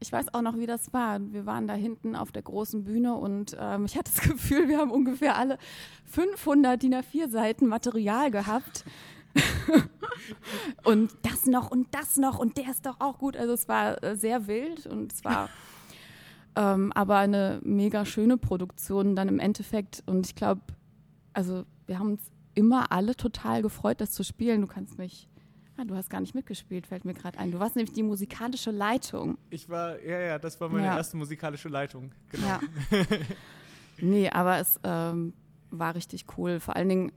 ich 0.02 0.12
weiß 0.12 0.34
auch 0.34 0.42
noch, 0.42 0.58
wie 0.58 0.66
das 0.66 0.92
war. 0.92 1.20
Wir 1.32 1.46
waren 1.46 1.66
da 1.66 1.74
hinten 1.74 2.14
auf 2.14 2.32
der 2.32 2.42
großen 2.42 2.84
Bühne 2.84 3.14
und 3.14 3.56
ähm, 3.58 3.86
ich 3.86 3.96
hatte 3.96 4.12
das 4.14 4.22
Gefühl, 4.28 4.68
wir 4.68 4.78
haben 4.78 4.90
ungefähr 4.90 5.36
alle 5.36 5.56
500 6.06 6.82
DIN 6.82 6.94
A4 6.94 7.30
Seiten 7.30 7.66
Material 7.66 8.30
gehabt. 8.30 8.84
und 10.84 11.10
das 11.22 11.46
noch 11.46 11.70
und 11.70 11.86
das 11.92 12.18
noch 12.18 12.38
und 12.38 12.58
der 12.58 12.70
ist 12.70 12.84
doch 12.84 13.00
auch 13.00 13.18
gut. 13.18 13.36
Also 13.36 13.54
es 13.54 13.66
war 13.68 14.02
äh, 14.02 14.16
sehr 14.16 14.46
wild 14.46 14.86
und 14.86 15.12
es 15.12 15.24
war 15.24 15.48
ähm, 16.56 16.92
aber 16.92 17.16
eine 17.16 17.60
mega 17.62 18.04
schöne 18.04 18.36
Produktion 18.36 19.16
dann 19.16 19.28
im 19.28 19.38
Endeffekt. 19.38 20.02
Und 20.06 20.26
ich 20.26 20.34
glaube, 20.34 20.60
also 21.32 21.64
wir 21.86 21.98
haben 21.98 22.12
uns 22.12 22.30
immer 22.54 22.92
alle 22.92 23.16
total 23.16 23.62
gefreut, 23.62 24.00
das 24.00 24.10
zu 24.10 24.24
spielen. 24.24 24.60
Du 24.60 24.66
kannst 24.66 24.98
mich, 24.98 25.28
ah, 25.76 25.84
du 25.84 25.94
hast 25.94 26.10
gar 26.10 26.20
nicht 26.20 26.34
mitgespielt, 26.34 26.86
fällt 26.86 27.04
mir 27.04 27.14
gerade 27.14 27.38
ein. 27.38 27.50
Du 27.50 27.58
warst 27.58 27.76
nämlich 27.76 27.92
die 27.94 28.02
musikalische 28.02 28.70
Leitung. 28.70 29.38
Ich 29.50 29.68
war, 29.68 30.00
ja, 30.02 30.18
ja, 30.20 30.38
das 30.38 30.60
war 30.60 30.68
meine 30.68 30.86
Ja. 30.86 30.96
erste 30.96 31.16
musikalische 31.16 31.68
Leitung. 31.68 32.12
Genau. 32.30 32.46
Ja. 32.46 32.60
nee, 34.00 34.28
aber 34.30 34.58
es 34.58 34.78
ähm, 34.84 35.32
war 35.70 35.94
richtig 35.94 36.26
cool. 36.36 36.60
Vor 36.60 36.76
allen 36.76 36.88
Dingen, 36.88 37.12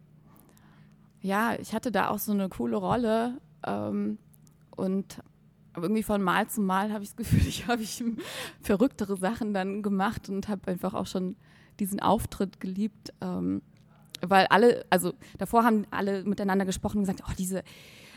ja, 1.21 1.55
ich 1.59 1.73
hatte 1.73 1.91
da 1.91 2.09
auch 2.09 2.19
so 2.19 2.31
eine 2.31 2.49
coole 2.49 2.77
Rolle 2.77 3.39
ähm, 3.65 4.17
und 4.75 5.21
irgendwie 5.75 6.03
von 6.03 6.21
Mal 6.21 6.47
zu 6.47 6.61
Mal 6.61 6.93
habe 6.93 7.03
ich 7.03 7.09
das 7.09 7.17
Gefühl, 7.17 7.41
ich 7.47 7.67
habe 7.67 7.81
ich 7.81 8.03
verrücktere 8.61 9.17
Sachen 9.17 9.53
dann 9.53 9.81
gemacht 9.81 10.29
und 10.29 10.47
habe 10.47 10.71
einfach 10.71 10.93
auch 10.93 11.07
schon 11.07 11.35
diesen 11.79 11.99
Auftritt 11.99 12.59
geliebt, 12.61 13.13
ähm, 13.21 13.61
weil 14.21 14.45
alle, 14.47 14.85
also 14.89 15.13
davor 15.37 15.63
haben 15.63 15.85
alle 15.91 16.23
miteinander 16.23 16.65
gesprochen 16.65 16.97
und 16.97 17.03
gesagt, 17.03 17.23
oh 17.27 17.33
diese, 17.37 17.63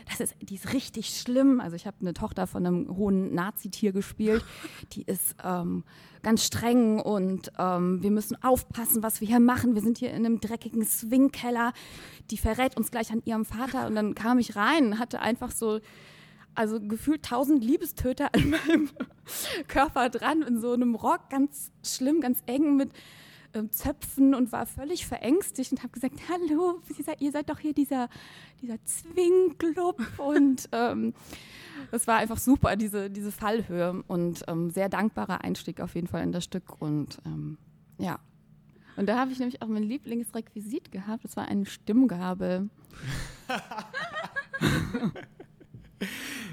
das 0.09 0.19
ist, 0.19 0.35
die 0.41 0.55
ist 0.55 0.73
richtig 0.73 1.09
schlimm. 1.09 1.59
Also 1.59 1.75
ich 1.75 1.85
habe 1.85 1.97
eine 2.01 2.13
Tochter 2.13 2.47
von 2.47 2.65
einem 2.65 2.97
hohen 2.97 3.33
Nazitier 3.33 3.91
gespielt, 3.91 4.43
die 4.93 5.03
ist 5.03 5.35
ähm, 5.43 5.83
ganz 6.23 6.43
streng 6.45 6.99
und 6.99 7.51
ähm, 7.57 8.01
wir 8.01 8.11
müssen 8.11 8.41
aufpassen, 8.43 9.03
was 9.03 9.21
wir 9.21 9.27
hier 9.27 9.39
machen. 9.39 9.75
Wir 9.75 9.81
sind 9.81 9.97
hier 9.97 10.11
in 10.11 10.25
einem 10.25 10.39
dreckigen 10.39 10.85
Swingkeller. 10.85 11.73
Die 12.31 12.37
verrät 12.37 12.77
uns 12.77 12.91
gleich 12.91 13.11
an 13.11 13.21
ihrem 13.25 13.45
Vater 13.45 13.87
und 13.87 13.95
dann 13.95 14.15
kam 14.15 14.39
ich 14.39 14.55
rein, 14.55 14.99
hatte 14.99 15.21
einfach 15.21 15.51
so 15.51 15.79
also 16.55 16.81
gefühlt 16.81 17.23
tausend 17.23 17.63
Liebestöter 17.63 18.33
an 18.33 18.49
meinem 18.49 18.89
Körper 19.67 20.09
dran, 20.09 20.41
in 20.41 20.59
so 20.59 20.73
einem 20.73 20.95
Rock, 20.95 21.29
ganz 21.29 21.71
schlimm, 21.85 22.19
ganz 22.19 22.41
eng 22.47 22.75
mit 22.75 22.91
Zöpfen 23.71 24.35
und 24.35 24.51
war 24.51 24.65
völlig 24.65 25.05
verängstigt 25.05 25.71
und 25.71 25.79
habe 25.79 25.91
gesagt, 25.91 26.15
hallo, 26.29 26.81
ihr 26.97 27.03
seid, 27.03 27.21
ihr 27.21 27.31
seid 27.31 27.49
doch 27.49 27.59
hier 27.59 27.73
dieser, 27.73 28.09
dieser 28.61 28.83
Zwingclub 28.83 30.01
und 30.17 30.69
ähm, 30.71 31.13
es 31.91 32.07
war 32.07 32.17
einfach 32.17 32.37
super, 32.37 32.75
diese, 32.75 33.09
diese 33.09 33.31
Fallhöhe 33.31 34.03
und 34.07 34.43
ähm, 34.47 34.69
sehr 34.69 34.89
dankbarer 34.89 35.43
Einstieg 35.43 35.81
auf 35.81 35.95
jeden 35.95 36.07
Fall 36.07 36.23
in 36.23 36.31
das 36.31 36.43
Stück 36.43 36.81
und 36.81 37.19
ähm, 37.25 37.57
ja. 37.97 38.19
Und 38.95 39.07
da 39.07 39.17
habe 39.17 39.31
ich 39.31 39.39
nämlich 39.39 39.61
auch 39.61 39.67
mein 39.67 39.83
Lieblingsrequisit 39.83 40.91
gehabt, 40.91 41.23
das 41.23 41.37
war 41.37 41.47
eine 41.47 41.65
Stimmgabel. 41.65 42.69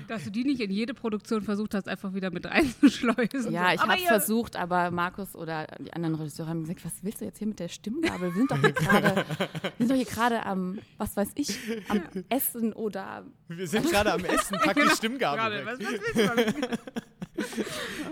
Dass 0.09 0.25
du 0.25 0.31
die 0.31 0.45
nicht 0.45 0.61
in 0.61 0.71
jede 0.71 0.95
Produktion 0.95 1.43
versucht 1.43 1.75
hast, 1.75 1.89
einfach 1.89 2.15
wieder 2.15 2.31
mit 2.31 2.47
reinzuschleusen. 2.47 3.53
Ja, 3.53 3.73
ich 3.73 3.81
habe 3.81 3.97
versucht, 3.99 4.57
aber 4.57 4.91
Markus 4.91 5.35
oder 5.35 5.67
die 5.79 5.93
anderen 5.93 6.15
Regisseure 6.15 6.49
haben 6.49 6.63
gesagt, 6.63 6.85
was 6.85 7.03
willst 7.03 7.21
du 7.21 7.25
jetzt 7.25 7.39
hier 7.39 7.47
mit 7.47 7.59
der 7.59 7.69
Stimmgabel? 7.69 8.35
Wir 8.35 8.39
sind 8.39 8.51
doch 8.51 8.61
hier 8.61 8.73
gerade, 8.73 9.17
wir 9.17 9.73
sind 9.79 9.91
doch 9.91 9.97
hier 9.97 10.05
gerade 10.05 10.47
am, 10.47 10.79
was 10.99 11.17
weiß 11.17 11.31
ich, 11.35 11.59
am 11.89 12.03
Essen 12.29 12.73
oder 12.73 13.25
Wir 13.49 13.67
sind 13.67 13.91
gerade 13.91 14.13
am 14.13 14.25
Essen, 14.25 14.59
pack 14.63 14.77
die 14.77 14.89
Stimmgabel 14.97 15.63
Gerade, 15.63 15.67
was, 15.67 15.79
weg. 15.79 16.01
was 16.15 16.17
willst 16.17 16.17
du 16.17 16.27
damit? 16.27 16.79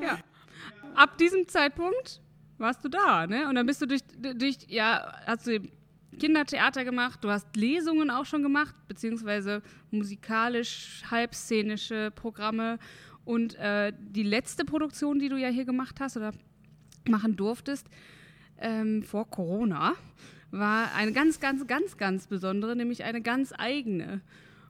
ja. 0.02 0.18
Ab 0.94 1.18
diesem 1.18 1.48
Zeitpunkt 1.48 2.20
warst 2.58 2.84
du 2.84 2.88
da, 2.88 3.26
ne? 3.26 3.48
Und 3.48 3.56
dann 3.56 3.66
bist 3.66 3.82
du 3.82 3.86
durch, 3.86 4.02
durch 4.16 4.58
ja, 4.68 5.12
hast 5.26 5.46
du 5.46 5.60
Kindertheater 6.18 6.84
gemacht, 6.84 7.22
du 7.22 7.30
hast 7.30 7.54
Lesungen 7.56 8.10
auch 8.10 8.24
schon 8.26 8.42
gemacht, 8.42 8.74
beziehungsweise 8.88 9.62
musikalisch, 9.90 11.02
halbszenische 11.10 12.10
Programme. 12.14 12.78
Und 13.24 13.54
äh, 13.56 13.92
die 13.98 14.22
letzte 14.22 14.64
Produktion, 14.64 15.18
die 15.18 15.28
du 15.28 15.36
ja 15.36 15.48
hier 15.48 15.64
gemacht 15.64 16.00
hast 16.00 16.16
oder 16.16 16.32
machen 17.08 17.36
durftest, 17.36 17.86
ähm, 18.58 19.02
vor 19.02 19.28
Corona, 19.30 19.94
war 20.50 20.94
eine 20.94 21.12
ganz, 21.12 21.40
ganz, 21.40 21.66
ganz, 21.66 21.96
ganz 21.96 22.26
besondere, 22.26 22.76
nämlich 22.76 23.02
eine 23.04 23.20
ganz 23.22 23.52
eigene. 23.56 24.20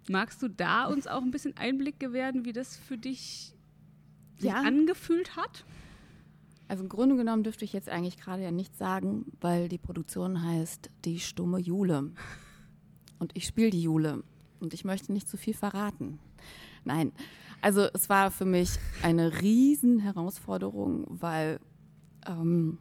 Magst 0.08 0.42
du 0.42 0.48
da 0.48 0.84
uns 0.86 1.06
auch 1.06 1.22
ein 1.22 1.30
bisschen 1.30 1.56
Einblick 1.56 1.98
gewähren, 2.00 2.44
wie 2.44 2.52
das 2.52 2.76
für 2.76 2.96
dich 2.98 3.52
sich 4.36 4.50
Ja. 4.50 4.62
angefühlt 4.62 5.36
hat? 5.36 5.64
Also 6.68 6.82
im 6.82 6.88
Grunde 6.88 7.16
genommen 7.16 7.42
dürfte 7.42 7.64
ich 7.64 7.72
jetzt 7.72 7.88
eigentlich 7.88 8.16
gerade 8.16 8.42
ja 8.42 8.50
nichts 8.50 8.78
sagen, 8.78 9.26
weil 9.40 9.68
die 9.68 9.78
Produktion 9.78 10.42
heißt 10.42 10.90
Die 11.04 11.20
stumme 11.20 11.58
Jule. 11.58 12.10
Und 13.18 13.36
ich 13.36 13.46
spiele 13.46 13.70
die 13.70 13.82
Jule. 13.82 14.22
Und 14.60 14.74
ich 14.74 14.84
möchte 14.84 15.12
nicht 15.12 15.28
zu 15.28 15.36
viel 15.36 15.54
verraten. 15.54 16.18
Nein, 16.84 17.12
also 17.60 17.86
es 17.94 18.08
war 18.08 18.30
für 18.30 18.44
mich 18.44 18.70
eine 19.02 19.40
riesen 19.40 19.98
Herausforderung, 19.98 21.06
weil 21.08 21.60
ähm, 22.26 22.78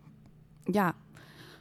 ja, 0.67 0.93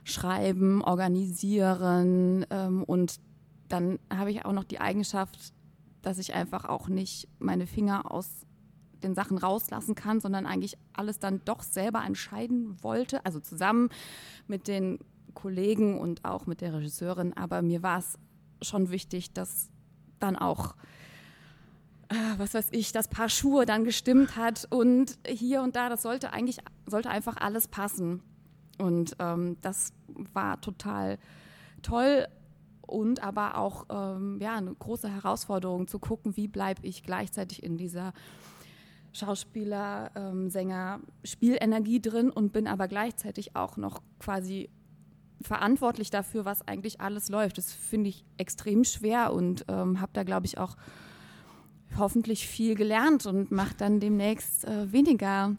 schreiben, 0.04 0.82
organisieren 0.82 2.44
ähm, 2.50 2.82
und 2.82 3.20
dann 3.68 3.98
habe 4.12 4.30
ich 4.30 4.44
auch 4.44 4.52
noch 4.52 4.64
die 4.64 4.80
Eigenschaft, 4.80 5.54
dass 6.02 6.18
ich 6.18 6.34
einfach 6.34 6.64
auch 6.64 6.88
nicht 6.88 7.28
meine 7.38 7.66
Finger 7.66 8.10
aus 8.10 8.28
den 9.04 9.14
Sachen 9.14 9.38
rauslassen 9.38 9.94
kann, 9.94 10.20
sondern 10.20 10.46
eigentlich 10.46 10.76
alles 10.92 11.18
dann 11.18 11.40
doch 11.44 11.62
selber 11.62 12.02
entscheiden 12.04 12.76
wollte, 12.82 13.24
also 13.24 13.40
zusammen 13.40 13.88
mit 14.46 14.68
den 14.68 14.98
Kollegen 15.34 15.98
und 15.98 16.24
auch 16.24 16.46
mit 16.46 16.60
der 16.60 16.74
Regisseurin. 16.74 17.32
Aber 17.36 17.62
mir 17.62 17.82
war 17.82 17.98
es 17.98 18.18
schon 18.60 18.90
wichtig, 18.90 19.32
dass 19.32 19.70
dann 20.18 20.36
auch, 20.36 20.74
äh, 22.08 22.14
was 22.38 22.54
weiß 22.54 22.68
ich, 22.72 22.92
das 22.92 23.08
Paar 23.08 23.28
Schuhe 23.28 23.66
dann 23.66 23.84
gestimmt 23.84 24.36
hat 24.36 24.66
und 24.70 25.18
hier 25.26 25.62
und 25.62 25.76
da, 25.76 25.88
das 25.88 26.02
sollte 26.02 26.32
eigentlich, 26.32 26.58
sollte 26.86 27.10
einfach 27.10 27.36
alles 27.36 27.68
passen. 27.68 28.22
Und 28.78 29.16
ähm, 29.18 29.56
das 29.60 29.92
war 30.32 30.60
total 30.60 31.18
toll 31.82 32.26
und 32.86 33.22
aber 33.22 33.56
auch 33.58 33.86
ähm, 33.90 34.38
ja, 34.40 34.56
eine 34.56 34.74
große 34.74 35.08
Herausforderung 35.08 35.88
zu 35.88 35.98
gucken, 35.98 36.36
wie 36.36 36.48
bleibe 36.48 36.86
ich 36.86 37.02
gleichzeitig 37.02 37.62
in 37.62 37.76
dieser 37.76 38.12
Schauspieler, 39.12 40.10
ähm, 40.14 40.48
Sänger, 40.48 41.00
Spielenergie 41.24 42.00
drin 42.00 42.30
und 42.30 42.52
bin 42.52 42.66
aber 42.66 42.88
gleichzeitig 42.88 43.54
auch 43.54 43.76
noch 43.76 44.02
quasi 44.18 44.70
verantwortlich 45.42 46.10
dafür, 46.10 46.44
was 46.44 46.66
eigentlich 46.66 47.00
alles 47.00 47.28
läuft. 47.28 47.58
Das 47.58 47.72
finde 47.72 48.08
ich 48.10 48.24
extrem 48.36 48.84
schwer 48.84 49.32
und 49.32 49.64
ähm, 49.68 50.00
habe 50.00 50.12
da, 50.14 50.22
glaube 50.22 50.46
ich, 50.46 50.58
auch 50.58 50.76
hoffentlich 51.98 52.46
viel 52.46 52.74
gelernt 52.74 53.26
und 53.26 53.50
mache 53.50 53.74
dann 53.76 54.00
demnächst 54.00 54.64
äh, 54.64 54.90
weniger, 54.92 55.56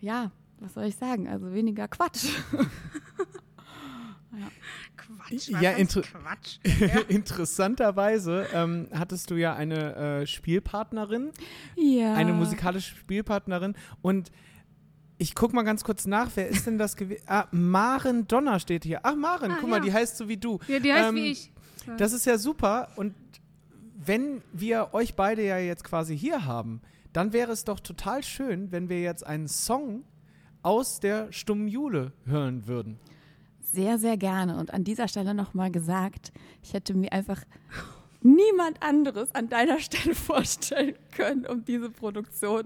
ja, 0.00 0.30
was 0.60 0.74
soll 0.74 0.84
ich 0.84 0.96
sagen, 0.96 1.28
also 1.28 1.52
weniger 1.52 1.88
Quatsch. 1.88 2.28
Quatsch, 4.96 5.48
Ja, 5.60 5.72
inter- 5.72 6.02
Quatsch. 6.02 6.58
Interessanterweise 7.08 8.46
ähm, 8.52 8.88
hattest 8.92 9.30
du 9.30 9.34
ja 9.36 9.54
eine 9.54 9.94
äh, 10.22 10.26
Spielpartnerin, 10.26 11.30
ja. 11.76 12.14
eine 12.14 12.32
musikalische 12.32 12.94
Spielpartnerin 12.96 13.74
und 14.00 14.30
ich 15.18 15.34
guck 15.34 15.52
mal 15.52 15.62
ganz 15.62 15.84
kurz 15.84 16.06
nach, 16.06 16.30
wer 16.34 16.48
ist 16.48 16.66
denn 16.66 16.78
das 16.78 16.96
gewesen? 16.96 17.22
Ah, 17.26 17.46
Maren 17.52 18.26
Donner 18.26 18.58
steht 18.58 18.84
hier. 18.84 19.00
Ach, 19.04 19.14
Maren, 19.14 19.52
Ah, 19.52 19.56
guck 19.60 19.70
mal, 19.70 19.76
ja. 19.76 19.82
die 19.82 19.92
heißt 19.92 20.16
so 20.16 20.28
wie 20.28 20.36
du. 20.36 20.58
Ja, 20.66 20.80
die 20.80 20.92
heißt 20.92 21.10
Ähm, 21.10 21.14
wie 21.14 21.26
ich. 21.30 21.52
Das 21.98 22.12
ist 22.12 22.26
ja 22.26 22.38
super. 22.38 22.88
Und 22.96 23.14
wenn 24.04 24.42
wir 24.52 24.88
euch 24.94 25.14
beide 25.14 25.44
ja 25.44 25.58
jetzt 25.58 25.84
quasi 25.84 26.18
hier 26.18 26.44
haben, 26.44 26.80
dann 27.12 27.32
wäre 27.32 27.52
es 27.52 27.64
doch 27.64 27.78
total 27.78 28.24
schön, 28.24 28.72
wenn 28.72 28.88
wir 28.88 29.00
jetzt 29.00 29.24
einen 29.24 29.46
Song 29.46 30.02
aus 30.62 30.98
der 30.98 31.30
Stummen 31.32 31.68
Jule 31.68 32.12
hören 32.24 32.66
würden. 32.66 32.98
Sehr, 33.72 33.98
sehr 33.98 34.16
gerne. 34.16 34.58
Und 34.58 34.74
an 34.74 34.84
dieser 34.84 35.08
Stelle 35.08 35.34
nochmal 35.34 35.70
gesagt, 35.70 36.32
ich 36.62 36.74
hätte 36.74 36.94
mir 36.94 37.12
einfach 37.12 37.42
niemand 38.20 38.82
anderes 38.82 39.34
an 39.34 39.48
deiner 39.48 39.78
Stelle 39.80 40.14
vorstellen 40.28 40.94
können, 41.16 41.46
um 41.46 41.64
diese 41.64 41.90
Produktion 41.90 42.64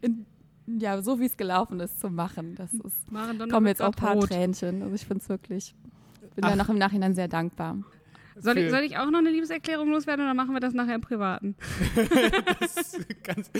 in 0.00 0.26
ja, 0.66 1.02
so 1.02 1.20
wie 1.20 1.26
es 1.26 1.36
gelaufen 1.36 1.78
ist, 1.80 2.00
zu 2.00 2.08
machen. 2.08 2.54
Das 2.54 2.72
ist, 2.72 3.06
kommen 3.50 3.66
jetzt 3.66 3.82
auch 3.82 3.88
ein 3.88 3.92
paar 3.92 4.14
rot. 4.14 4.30
Tränchen. 4.30 4.82
Also 4.82 4.94
ich 4.94 5.04
finde 5.04 5.22
es 5.22 5.28
wirklich, 5.28 5.74
bin 6.34 6.44
Ach. 6.44 6.50
da 6.50 6.56
noch 6.56 6.70
im 6.70 6.78
Nachhinein 6.78 7.14
sehr 7.14 7.28
dankbar. 7.28 7.76
Soll 8.36 8.58
ich, 8.58 8.70
soll 8.70 8.80
ich 8.82 8.96
auch 8.96 9.10
noch 9.10 9.20
eine 9.20 9.30
Liebeserklärung 9.30 9.90
loswerden 9.90 10.24
oder 10.24 10.34
machen 10.34 10.52
wir 10.54 10.60
das 10.60 10.74
nachher 10.74 10.96
im 10.96 11.00
Privaten? 11.00 11.54
Ganz, 13.22 13.50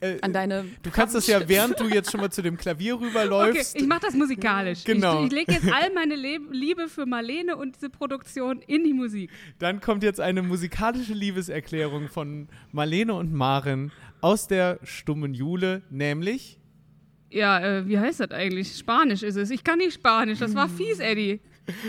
äh, 0.00 0.18
An 0.20 0.32
deine 0.32 0.64
du 0.82 0.90
kannst 0.90 1.14
das 1.14 1.26
ja, 1.26 1.48
während 1.48 1.78
du 1.80 1.88
jetzt 1.88 2.10
schon 2.10 2.20
mal 2.20 2.30
zu 2.30 2.42
dem 2.42 2.56
Klavier 2.56 2.94
Okay, 2.94 3.06
rüberläufst. 3.06 3.76
ich 3.76 3.86
mache 3.86 4.00
das 4.02 4.14
musikalisch. 4.14 4.84
Genau. 4.84 5.20
Ich, 5.20 5.26
ich 5.26 5.32
lege 5.32 5.52
jetzt 5.52 5.70
all 5.72 5.92
meine 5.94 6.14
Le 6.16 6.38
Liebe 6.50 6.88
für 6.88 7.06
Marlene 7.06 7.56
und 7.56 7.76
diese 7.76 7.90
Produktion 7.90 8.60
in 8.66 8.84
die 8.84 8.92
Musik. 8.94 9.30
Dann 9.58 9.80
kommt 9.80 10.02
jetzt 10.02 10.20
eine 10.20 10.42
musikalische 10.42 11.14
Liebeserklärung 11.14 12.08
von 12.08 12.48
Marlene 12.72 13.14
und 13.14 13.32
Maren 13.32 13.92
aus 14.20 14.46
der 14.46 14.78
stummen 14.82 15.34
Jule, 15.34 15.82
nämlich 15.90 16.58
Ja, 17.30 17.60
äh, 17.60 17.88
wie 17.88 17.98
heißt 17.98 18.20
das 18.20 18.30
eigentlich? 18.30 18.76
Spanisch 18.76 19.22
ist 19.22 19.36
es. 19.36 19.50
Ich 19.50 19.64
kann 19.64 19.78
nicht 19.78 19.94
Spanisch. 19.94 20.38
Das 20.38 20.54
war 20.54 20.68
fies, 20.68 20.98
Eddie. 21.00 21.40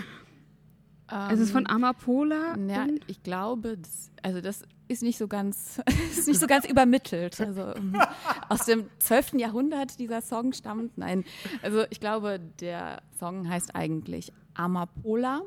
Es 1.32 1.40
ist 1.40 1.52
von 1.52 1.68
Amapola. 1.68 2.56
Ähm, 2.56 2.70
Ja, 2.70 2.84
und- 2.84 3.00
ich 3.08 3.22
glaube, 3.22 3.78
das, 3.78 4.12
also 4.24 4.42
das 4.42 4.64
ist 4.88 5.04
nicht 5.04 5.18
so 5.18 5.28
ganz, 5.28 5.80
ist 6.12 6.28
nicht 6.28 6.40
so 6.40 6.48
ganz 6.48 6.66
übermittelt. 6.66 7.40
Also 7.40 7.74
ähm, 7.76 7.96
aus 8.50 8.66
dem 8.66 8.86
12. 9.00 9.34
Jahrhundert 9.34 10.00
dieser 10.00 10.22
Song 10.22 10.54
stammt. 10.54 10.98
Nein, 10.98 11.24
also 11.62 11.84
ich 11.90 12.00
glaube, 12.00 12.40
der 12.60 13.02
Song 13.20 13.48
heißt 13.50 13.76
eigentlich 13.76 14.32
Amapola. 14.56 15.42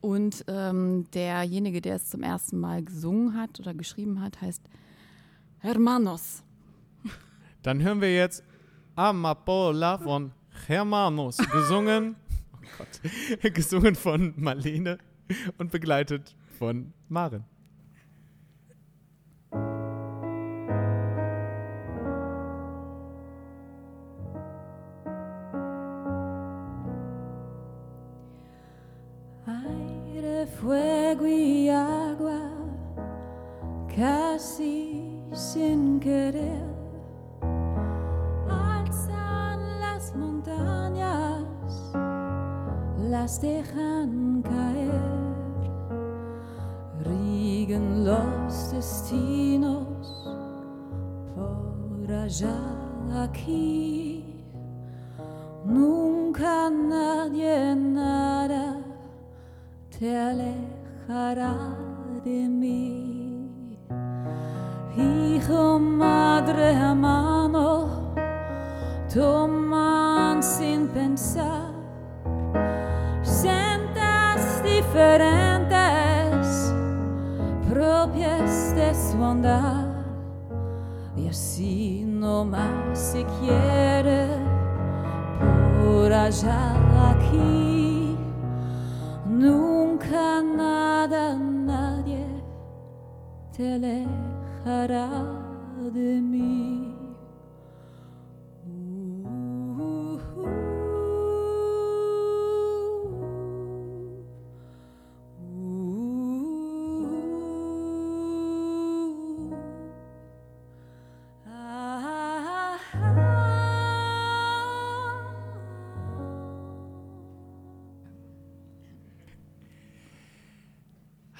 Und 0.00 0.44
ähm, 0.48 1.06
derjenige, 1.12 1.80
der 1.82 1.96
es 1.96 2.08
zum 2.08 2.22
ersten 2.22 2.58
Mal 2.58 2.82
gesungen 2.82 3.36
hat 3.38 3.60
oder 3.60 3.74
geschrieben 3.74 4.22
hat, 4.22 4.40
heißt 4.40 4.62
Hermanos. 5.58 6.42
Dann 7.62 7.82
hören 7.82 8.00
wir 8.00 8.14
jetzt 8.14 8.42
Amapola 8.96 9.98
von 9.98 10.32
Hermanos, 10.66 11.36
gesungen, 11.52 12.16
Gott, 12.78 13.52
gesungen 13.54 13.94
von 13.94 14.34
Marlene 14.36 14.98
und 15.58 15.70
begleitet 15.70 16.34
von 16.58 16.92
Maren. 17.08 17.44
Las 43.30 43.40
dejan 43.40 44.42
caer, 44.42 44.90
rigen 47.04 48.04
los 48.04 48.72
destinos 48.72 49.86
por 51.36 52.12
allá 52.12 52.58
aquí. 53.22 54.24
Nunca 55.64 56.70
nadie 56.70 57.76
nada 57.76 58.78
te 59.96 60.18
alejará 60.18 61.54
de 62.24 62.48
mí. 62.48 63.78
Hijo, 64.96 65.78
madre, 65.78 66.72
hermano, 66.72 68.12
toman 69.14 70.42
sin 70.42 70.88
pensar 70.88 71.79
diferentes 74.90 76.74
propias 77.68 78.74
de 78.74 78.92
su 78.92 79.24
andar. 79.24 79.86
Y 81.16 81.28
así 81.28 82.04
nomás 82.06 82.98
se 82.98 83.24
quiere 83.40 84.26
por 85.80 86.12
allá 86.12 86.74
aquí. 87.10 88.16
Nunca 89.26 90.42
nada, 90.42 91.36
nadie 91.36 92.26
te 93.56 93.74
alejará 93.74 95.08
de 95.92 96.20
mí. 96.20 96.79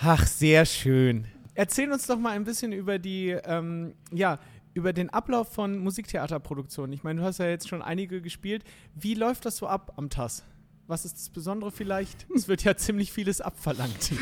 Ach, 0.02 0.26
sehr 0.26 0.64
schön. 0.64 1.26
Erzähl 1.54 1.92
uns 1.92 2.06
doch 2.06 2.18
mal 2.18 2.30
ein 2.30 2.44
bisschen 2.44 2.72
über 2.72 2.98
die, 2.98 3.30
ähm, 3.44 3.94
ja, 4.12 4.38
über 4.72 4.92
den 4.92 5.10
Ablauf 5.10 5.52
von 5.52 5.78
Musiktheaterproduktionen. 5.78 6.92
Ich 6.92 7.02
meine, 7.02 7.20
du 7.20 7.26
hast 7.26 7.38
ja 7.38 7.46
jetzt 7.48 7.68
schon 7.68 7.82
einige 7.82 8.22
gespielt. 8.22 8.64
Wie 8.94 9.14
läuft 9.14 9.44
das 9.44 9.56
so 9.56 9.66
ab 9.66 9.92
am 9.96 10.08
TAS? 10.08 10.44
Was 10.86 11.04
ist 11.04 11.16
das 11.16 11.28
Besondere 11.28 11.70
vielleicht? 11.70 12.26
Es 12.34 12.48
wird 12.48 12.64
ja 12.64 12.76
ziemlich 12.78 13.12
vieles 13.12 13.40
abverlangt. 13.40 14.12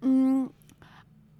Mm, 0.00 0.46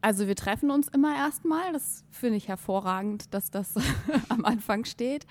Also 0.01 0.27
wir 0.27 0.35
treffen 0.37 0.71
uns 0.71 0.89
immer 0.89 1.15
erstmal. 1.15 1.73
Das 1.73 2.05
finde 2.11 2.39
ich 2.39 2.49
hervorragend, 2.49 3.33
dass 3.35 3.51
das 3.51 3.75
am 4.31 4.45
Anfang 4.45 4.85
steht. 4.85 5.27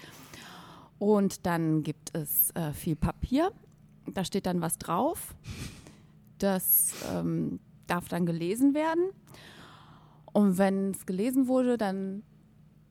Und 0.97 1.45
dann 1.45 1.83
gibt 1.83 2.15
es 2.15 2.51
äh, 2.51 2.71
viel 2.71 2.95
Papier. 2.95 3.51
Da 4.13 4.23
steht 4.23 4.45
dann 4.45 4.61
was 4.61 4.77
drauf. 4.77 5.35
Das 6.37 6.93
ähm, 7.13 7.59
darf 7.87 8.07
dann 8.07 8.25
gelesen 8.25 8.73
werden. 8.73 9.09
Und 10.31 10.57
wenn 10.57 10.91
es 10.91 11.05
gelesen 11.05 11.47
wurde, 11.47 11.77
dann 11.77 12.23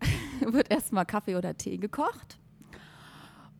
wird 0.40 0.70
erstmal 0.70 1.06
Kaffee 1.06 1.36
oder 1.36 1.56
Tee 1.56 1.78
gekocht. 1.78 2.38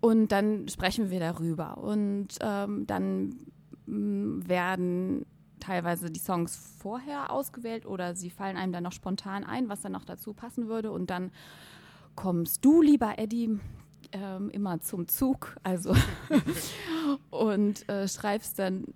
Und 0.00 0.32
dann 0.32 0.68
sprechen 0.68 1.10
wir 1.10 1.20
darüber. 1.20 1.78
Und 1.78 2.28
ähm, 2.40 2.86
dann 2.86 3.36
mm, 3.86 4.48
werden 4.48 5.26
teilweise 5.60 6.10
die 6.10 6.20
Songs 6.20 6.56
vorher 6.78 7.30
ausgewählt 7.30 7.86
oder 7.86 8.16
sie 8.16 8.30
fallen 8.30 8.56
einem 8.56 8.72
dann 8.72 8.82
noch 8.82 8.92
spontan 8.92 9.44
ein, 9.44 9.68
was 9.68 9.80
dann 9.80 9.92
noch 9.92 10.04
dazu 10.04 10.34
passen 10.34 10.68
würde. 10.68 10.90
Und 10.90 11.10
dann 11.10 11.30
kommst 12.16 12.64
du, 12.64 12.82
lieber 12.82 13.18
Eddie, 13.18 13.60
ähm, 14.10 14.50
immer 14.50 14.80
zum 14.80 15.06
Zug. 15.06 15.56
Also 15.62 15.94
und 17.30 17.88
äh, 17.88 18.08
schreibst 18.08 18.58
dann 18.58 18.86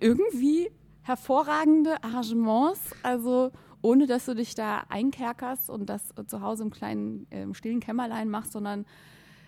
irgendwie 0.00 0.70
hervorragende 1.06 2.02
Arrangements. 2.02 2.80
Also 3.02 3.52
ohne 3.80 4.06
dass 4.06 4.26
du 4.26 4.34
dich 4.34 4.54
da 4.54 4.82
einkerkerst 4.88 5.70
und 5.70 5.86
das 5.86 6.10
äh, 6.18 6.26
zu 6.26 6.40
Hause 6.40 6.64
im 6.64 6.70
kleinen, 6.70 7.26
äh, 7.30 7.42
im 7.42 7.54
stillen 7.54 7.80
Kämmerlein 7.80 8.28
machst, 8.28 8.52
sondern 8.52 8.84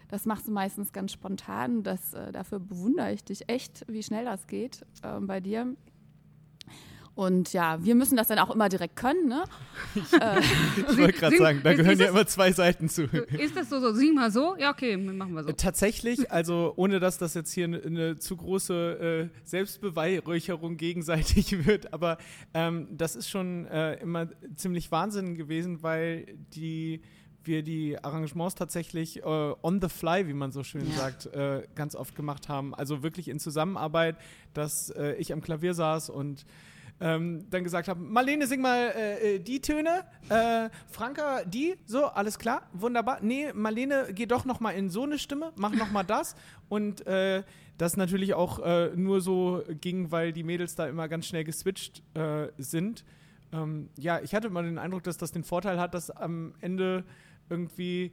das 0.08 0.24
machst 0.24 0.46
du 0.46 0.52
meistens 0.52 0.92
ganz 0.92 1.12
spontan. 1.12 1.82
Das, 1.82 2.14
äh, 2.14 2.30
dafür 2.30 2.60
bewundere 2.60 3.12
ich 3.12 3.24
dich 3.24 3.48
echt, 3.48 3.84
wie 3.88 4.02
schnell 4.02 4.24
das 4.24 4.46
geht 4.46 4.86
ähm, 5.02 5.26
bei 5.26 5.40
dir. 5.40 5.74
Und 7.18 7.52
ja, 7.52 7.84
wir 7.84 7.96
müssen 7.96 8.16
das 8.16 8.28
dann 8.28 8.38
auch 8.38 8.54
immer 8.54 8.68
direkt 8.68 8.94
können, 8.94 9.26
ne? 9.26 9.42
äh, 10.20 10.38
Ich 10.88 10.96
wollte 10.98 11.12
gerade 11.18 11.36
sagen, 11.36 11.60
da 11.64 11.70
ist- 11.72 11.78
gehören 11.78 11.94
ist 11.94 12.00
ja 12.00 12.08
immer 12.10 12.24
zwei 12.28 12.52
Seiten 12.52 12.88
zu. 12.88 13.06
Ist 13.06 13.56
das 13.56 13.68
so, 13.68 13.80
so, 13.80 13.92
sing 13.92 14.14
mal 14.14 14.30
so? 14.30 14.54
Ja, 14.56 14.70
okay, 14.70 14.96
machen 14.96 15.32
wir 15.34 15.42
so. 15.42 15.48
Äh, 15.50 15.54
Tatsächlich, 15.54 16.30
also 16.30 16.74
ohne 16.76 17.00
dass 17.00 17.18
das 17.18 17.34
jetzt 17.34 17.52
hier 17.52 17.64
eine, 17.64 17.82
eine 17.82 18.18
zu 18.18 18.36
große 18.36 19.30
äh, 19.32 19.38
Selbstbeweihräucherung 19.44 20.76
gegenseitig 20.76 21.66
wird, 21.66 21.92
aber 21.92 22.18
ähm, 22.54 22.86
das 22.92 23.16
ist 23.16 23.28
schon 23.28 23.66
äh, 23.66 23.94
immer 23.96 24.28
ziemlich 24.54 24.92
Wahnsinn 24.92 25.34
gewesen, 25.34 25.82
weil 25.82 26.24
die 26.54 27.02
wir 27.42 27.64
die 27.64 27.96
Arrangements 28.00 28.54
tatsächlich 28.54 29.22
äh, 29.22 29.24
on 29.24 29.80
the 29.80 29.88
fly, 29.88 30.28
wie 30.28 30.34
man 30.34 30.52
so 30.52 30.62
schön 30.62 30.86
Ja. 30.90 30.96
sagt, 30.96 31.26
äh, 31.26 31.62
ganz 31.74 31.96
oft 31.96 32.14
gemacht 32.14 32.48
haben. 32.48 32.74
Also 32.76 33.02
wirklich 33.02 33.26
in 33.28 33.40
Zusammenarbeit, 33.40 34.16
dass 34.52 34.90
äh, 34.90 35.14
ich 35.14 35.32
am 35.32 35.40
Klavier 35.40 35.74
saß 35.74 36.10
und 36.10 36.44
ähm, 37.00 37.48
dann 37.50 37.64
gesagt 37.64 37.88
habe, 37.88 38.00
Marlene, 38.00 38.46
sing 38.46 38.60
mal 38.60 38.92
äh, 38.94 39.36
äh, 39.36 39.38
die 39.38 39.60
Töne, 39.60 40.04
äh, 40.28 40.68
Franka 40.88 41.44
die, 41.44 41.76
so, 41.86 42.06
alles 42.06 42.38
klar, 42.38 42.62
wunderbar. 42.72 43.18
Nee, 43.22 43.52
Marlene, 43.54 44.08
geh 44.12 44.26
doch 44.26 44.44
noch 44.44 44.60
mal 44.60 44.72
in 44.72 44.90
so 44.90 45.04
eine 45.04 45.18
Stimme, 45.18 45.52
mach 45.56 45.72
noch 45.72 45.90
mal 45.90 46.02
das. 46.02 46.34
Und 46.68 47.06
äh, 47.06 47.44
das 47.78 47.96
natürlich 47.96 48.34
auch 48.34 48.58
äh, 48.58 48.90
nur 48.96 49.20
so 49.20 49.62
ging, 49.80 50.10
weil 50.10 50.32
die 50.32 50.42
Mädels 50.42 50.74
da 50.74 50.86
immer 50.86 51.08
ganz 51.08 51.26
schnell 51.26 51.44
geswitcht 51.44 52.02
äh, 52.14 52.48
sind. 52.58 53.04
Ähm, 53.52 53.88
ja, 53.96 54.20
ich 54.20 54.34
hatte 54.34 54.48
immer 54.48 54.62
den 54.62 54.78
Eindruck, 54.78 55.04
dass 55.04 55.16
das 55.16 55.32
den 55.32 55.44
Vorteil 55.44 55.78
hat, 55.78 55.94
dass 55.94 56.10
am 56.10 56.54
Ende 56.60 57.04
irgendwie 57.48 58.12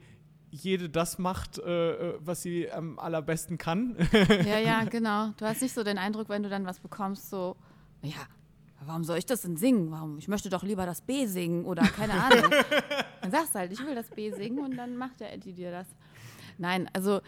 jede 0.52 0.90
das 0.90 1.18
macht, 1.18 1.58
äh, 1.60 2.14
was 2.20 2.44
sie 2.44 2.72
am 2.72 2.98
allerbesten 3.00 3.58
kann. 3.58 3.98
Ja, 4.46 4.60
ja, 4.60 4.84
genau. 4.90 5.32
Du 5.38 5.46
hast 5.46 5.62
nicht 5.62 5.74
so 5.74 5.84
den 5.84 5.98
Eindruck, 5.98 6.30
wenn 6.30 6.44
du 6.44 6.50
dann 6.50 6.66
was 6.66 6.80
bekommst, 6.80 7.30
so, 7.30 7.58
ja, 8.02 8.28
warum 8.86 9.04
soll 9.04 9.18
ich 9.18 9.26
das 9.26 9.42
denn 9.42 9.58
singen? 9.58 9.92
Warum? 9.92 10.18
Ich 10.18 10.28
möchte 10.28 10.50
doch 10.50 10.64
lieber 10.64 10.86
das 10.86 11.02
B 11.02 11.26
singen 11.26 11.66
oder 11.66 11.84
keine 11.84 12.14
Ahnung. 12.24 12.52
dann 13.22 13.32
sagst 13.32 13.56
du 13.56 13.60
halt, 13.60 13.72
ich 13.72 13.86
will 13.86 13.96
das 13.96 14.10
B 14.10 14.32
singen 14.32 14.60
und 14.60 14.78
dann 14.78 14.98
macht 14.98 15.20
der 15.20 15.34
Eddie 15.34 15.54
dir 15.54 15.72
das. 15.72 15.88
Nein, 16.58 16.90
also 16.94 17.22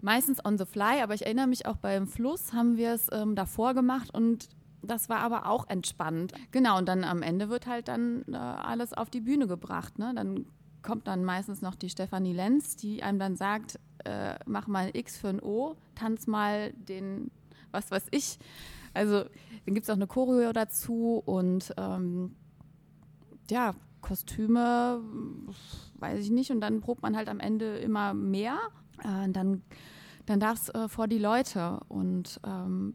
meistens 0.00 0.44
on 0.44 0.58
the 0.58 0.66
fly, 0.66 1.00
aber 1.02 1.14
ich 1.14 1.24
erinnere 1.24 1.46
mich 1.46 1.66
auch 1.66 1.76
beim 1.76 2.06
Fluss 2.06 2.52
haben 2.52 2.76
wir 2.76 2.92
es 2.92 3.08
ähm, 3.12 3.34
davor 3.34 3.74
gemacht 3.74 4.10
und 4.12 4.48
das 4.82 5.08
war 5.08 5.18
aber 5.20 5.46
auch 5.46 5.68
entspannt. 5.68 6.32
Genau, 6.50 6.78
und 6.78 6.86
dann 6.86 7.04
am 7.04 7.22
Ende 7.22 7.48
wird 7.48 7.66
halt 7.66 7.88
dann 7.88 8.24
äh, 8.30 8.36
alles 8.36 8.92
auf 8.92 9.08
die 9.08 9.20
Bühne 9.22 9.46
gebracht. 9.46 9.98
Ne? 9.98 10.12
Dann 10.14 10.46
kommt 10.82 11.06
dann 11.06 11.24
meistens 11.24 11.62
noch 11.62 11.74
die 11.74 11.88
Stefanie 11.88 12.34
Lenz, 12.34 12.76
die 12.76 13.02
einem 13.02 13.18
dann 13.18 13.36
sagt, 13.36 13.78
äh, 14.04 14.34
mach 14.44 14.66
mal 14.66 14.86
ein 14.86 14.94
X 14.94 15.16
für 15.16 15.28
ein 15.28 15.40
O, 15.40 15.76
tanz 15.94 16.26
mal 16.26 16.72
den, 16.74 17.30
was 17.70 17.90
weiß 17.90 18.04
ich. 18.10 18.38
Also 18.94 19.24
dann 19.66 19.74
gibt 19.74 19.84
es 19.84 19.90
auch 19.90 19.94
eine 19.94 20.06
Choreo 20.06 20.52
dazu 20.52 21.22
und 21.24 21.74
ähm, 21.76 22.36
ja, 23.50 23.74
Kostüme, 24.00 25.00
weiß 25.98 26.24
ich 26.24 26.30
nicht. 26.30 26.50
Und 26.50 26.60
dann 26.60 26.80
probt 26.80 27.02
man 27.02 27.16
halt 27.16 27.28
am 27.28 27.40
Ende 27.40 27.76
immer 27.78 28.14
mehr. 28.14 28.58
Äh, 29.02 29.30
dann 29.30 29.62
dann 30.26 30.40
darf 30.40 30.60
es 30.60 30.68
äh, 30.70 30.88
vor 30.88 31.06
die 31.06 31.18
Leute 31.18 31.80
und 31.88 32.40
ähm, 32.46 32.94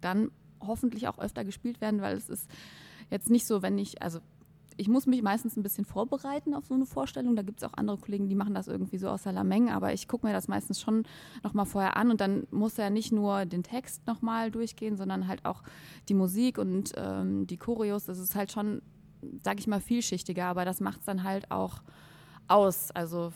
dann 0.00 0.30
hoffentlich 0.60 1.08
auch 1.08 1.18
öfter 1.18 1.44
gespielt 1.44 1.80
werden, 1.80 2.00
weil 2.00 2.16
es 2.16 2.28
ist 2.28 2.48
jetzt 3.10 3.30
nicht 3.30 3.46
so, 3.46 3.62
wenn 3.62 3.78
ich, 3.78 4.02
also 4.02 4.20
ich 4.78 4.88
muss 4.88 5.06
mich 5.06 5.22
meistens 5.22 5.56
ein 5.56 5.64
bisschen 5.64 5.84
vorbereiten 5.84 6.54
auf 6.54 6.64
so 6.66 6.74
eine 6.74 6.86
Vorstellung. 6.86 7.34
Da 7.34 7.42
gibt 7.42 7.60
es 7.60 7.68
auch 7.68 7.74
andere 7.74 7.98
Kollegen, 7.98 8.28
die 8.28 8.36
machen 8.36 8.54
das 8.54 8.68
irgendwie 8.68 8.96
so 8.96 9.08
aus 9.08 9.24
der 9.24 9.32
Lameng, 9.32 9.70
aber 9.70 9.92
ich 9.92 10.06
gucke 10.06 10.24
mir 10.24 10.32
das 10.32 10.46
meistens 10.46 10.80
schon 10.80 11.02
nochmal 11.42 11.66
vorher 11.66 11.96
an 11.96 12.10
und 12.10 12.20
dann 12.20 12.46
muss 12.52 12.78
er 12.78 12.88
nicht 12.88 13.10
nur 13.10 13.44
den 13.44 13.64
Text 13.64 14.06
nochmal 14.06 14.52
durchgehen, 14.52 14.96
sondern 14.96 15.26
halt 15.26 15.44
auch 15.44 15.64
die 16.08 16.14
Musik 16.14 16.58
und 16.58 16.92
ähm, 16.96 17.46
die 17.48 17.56
Choreos. 17.56 18.06
Das 18.06 18.20
ist 18.20 18.36
halt 18.36 18.52
schon, 18.52 18.80
sag 19.42 19.58
ich 19.58 19.66
mal, 19.66 19.80
vielschichtiger, 19.80 20.46
aber 20.46 20.64
das 20.64 20.80
macht 20.80 21.00
es 21.00 21.06
dann 21.06 21.24
halt 21.24 21.50
auch 21.50 21.82
aus. 22.46 22.92
Also 22.92 23.32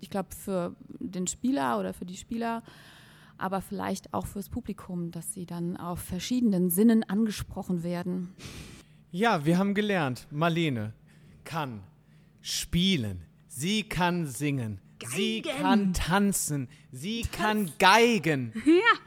ich 0.00 0.10
glaube, 0.10 0.34
für 0.34 0.74
den 0.98 1.28
Spieler 1.28 1.78
oder 1.78 1.94
für 1.94 2.04
die 2.04 2.16
Spieler, 2.16 2.64
aber 3.38 3.60
vielleicht 3.60 4.12
auch 4.12 4.26
fürs 4.26 4.48
Publikum, 4.48 5.12
dass 5.12 5.32
sie 5.32 5.46
dann 5.46 5.76
auf 5.76 6.00
verschiedenen 6.00 6.68
Sinnen 6.68 7.04
angesprochen 7.04 7.84
werden. 7.84 8.34
Ja, 9.10 9.44
wir 9.44 9.58
haben 9.58 9.74
gelernt, 9.74 10.26
Marlene 10.30 10.92
kann 11.44 11.82
spielen, 12.42 13.22
sie 13.48 13.82
kann 13.84 14.26
singen, 14.26 14.80
sie 15.14 15.40
kann 15.42 15.94
tanzen, 15.94 16.68
sie 16.92 17.22
kann 17.22 17.70
geigen. 17.78 18.52
Ja. 18.66 18.98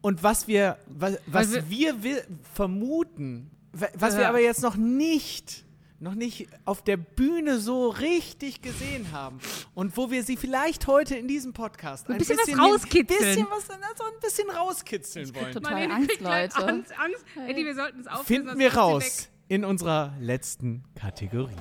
Und 0.00 0.22
was 0.22 0.46
wir, 0.48 0.78
was, 0.86 1.18
was 1.26 1.52
wir- 1.52 1.68
wir, 1.68 2.02
wi- 2.02 2.22
vermuten, 2.54 3.50
wa- 3.72 3.88
was 3.94 4.14
wir 4.14 4.22
Ja. 4.22 4.28
aber 4.30 4.40
jetzt 4.40 4.62
noch 4.62 4.76
nicht, 4.76 5.64
noch 5.98 6.14
nicht 6.14 6.48
auf 6.64 6.82
der 6.82 6.96
Bühne 6.96 7.58
so 7.58 7.88
richtig 7.88 8.60
gesehen 8.62 9.12
haben 9.12 9.38
und 9.74 9.96
wo 9.96 10.10
wir 10.10 10.22
sie 10.24 10.36
vielleicht 10.36 10.86
heute 10.86 11.16
in 11.16 11.26
diesem 11.28 11.52
Podcast 11.52 12.08
Ein 12.10 12.18
bisschen 12.18 12.36
was 12.38 12.46
hin- 12.46 12.58
rauskitzeln. 12.60 13.06
bisschen 13.18 13.46
was, 13.50 13.70
also 13.70 14.04
ein 14.04 14.20
bisschen 14.20 14.50
rauskitzeln 14.50 15.34
wollen. 15.34 15.52
Total 15.52 15.72
Marlene 15.72 15.94
Angst, 15.94 16.20
Leute. 16.20 16.56
Angst, 16.56 16.92
Angst. 16.98 17.24
Eddie, 17.48 17.64
wir 17.64 17.74
sollten 17.74 18.00
es 18.00 18.06
auflösen. 18.06 18.26
Finden 18.26 18.58
wir 18.58 18.74
raus 18.74 19.28
in 19.48 19.64
unserer 19.64 20.12
letzten 20.20 20.84
Kategorie. 20.94 21.54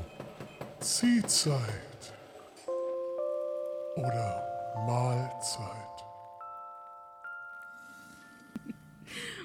Ziehzeit 0.80 2.14
oder 3.96 4.44
Mahlzeit. 4.86 5.95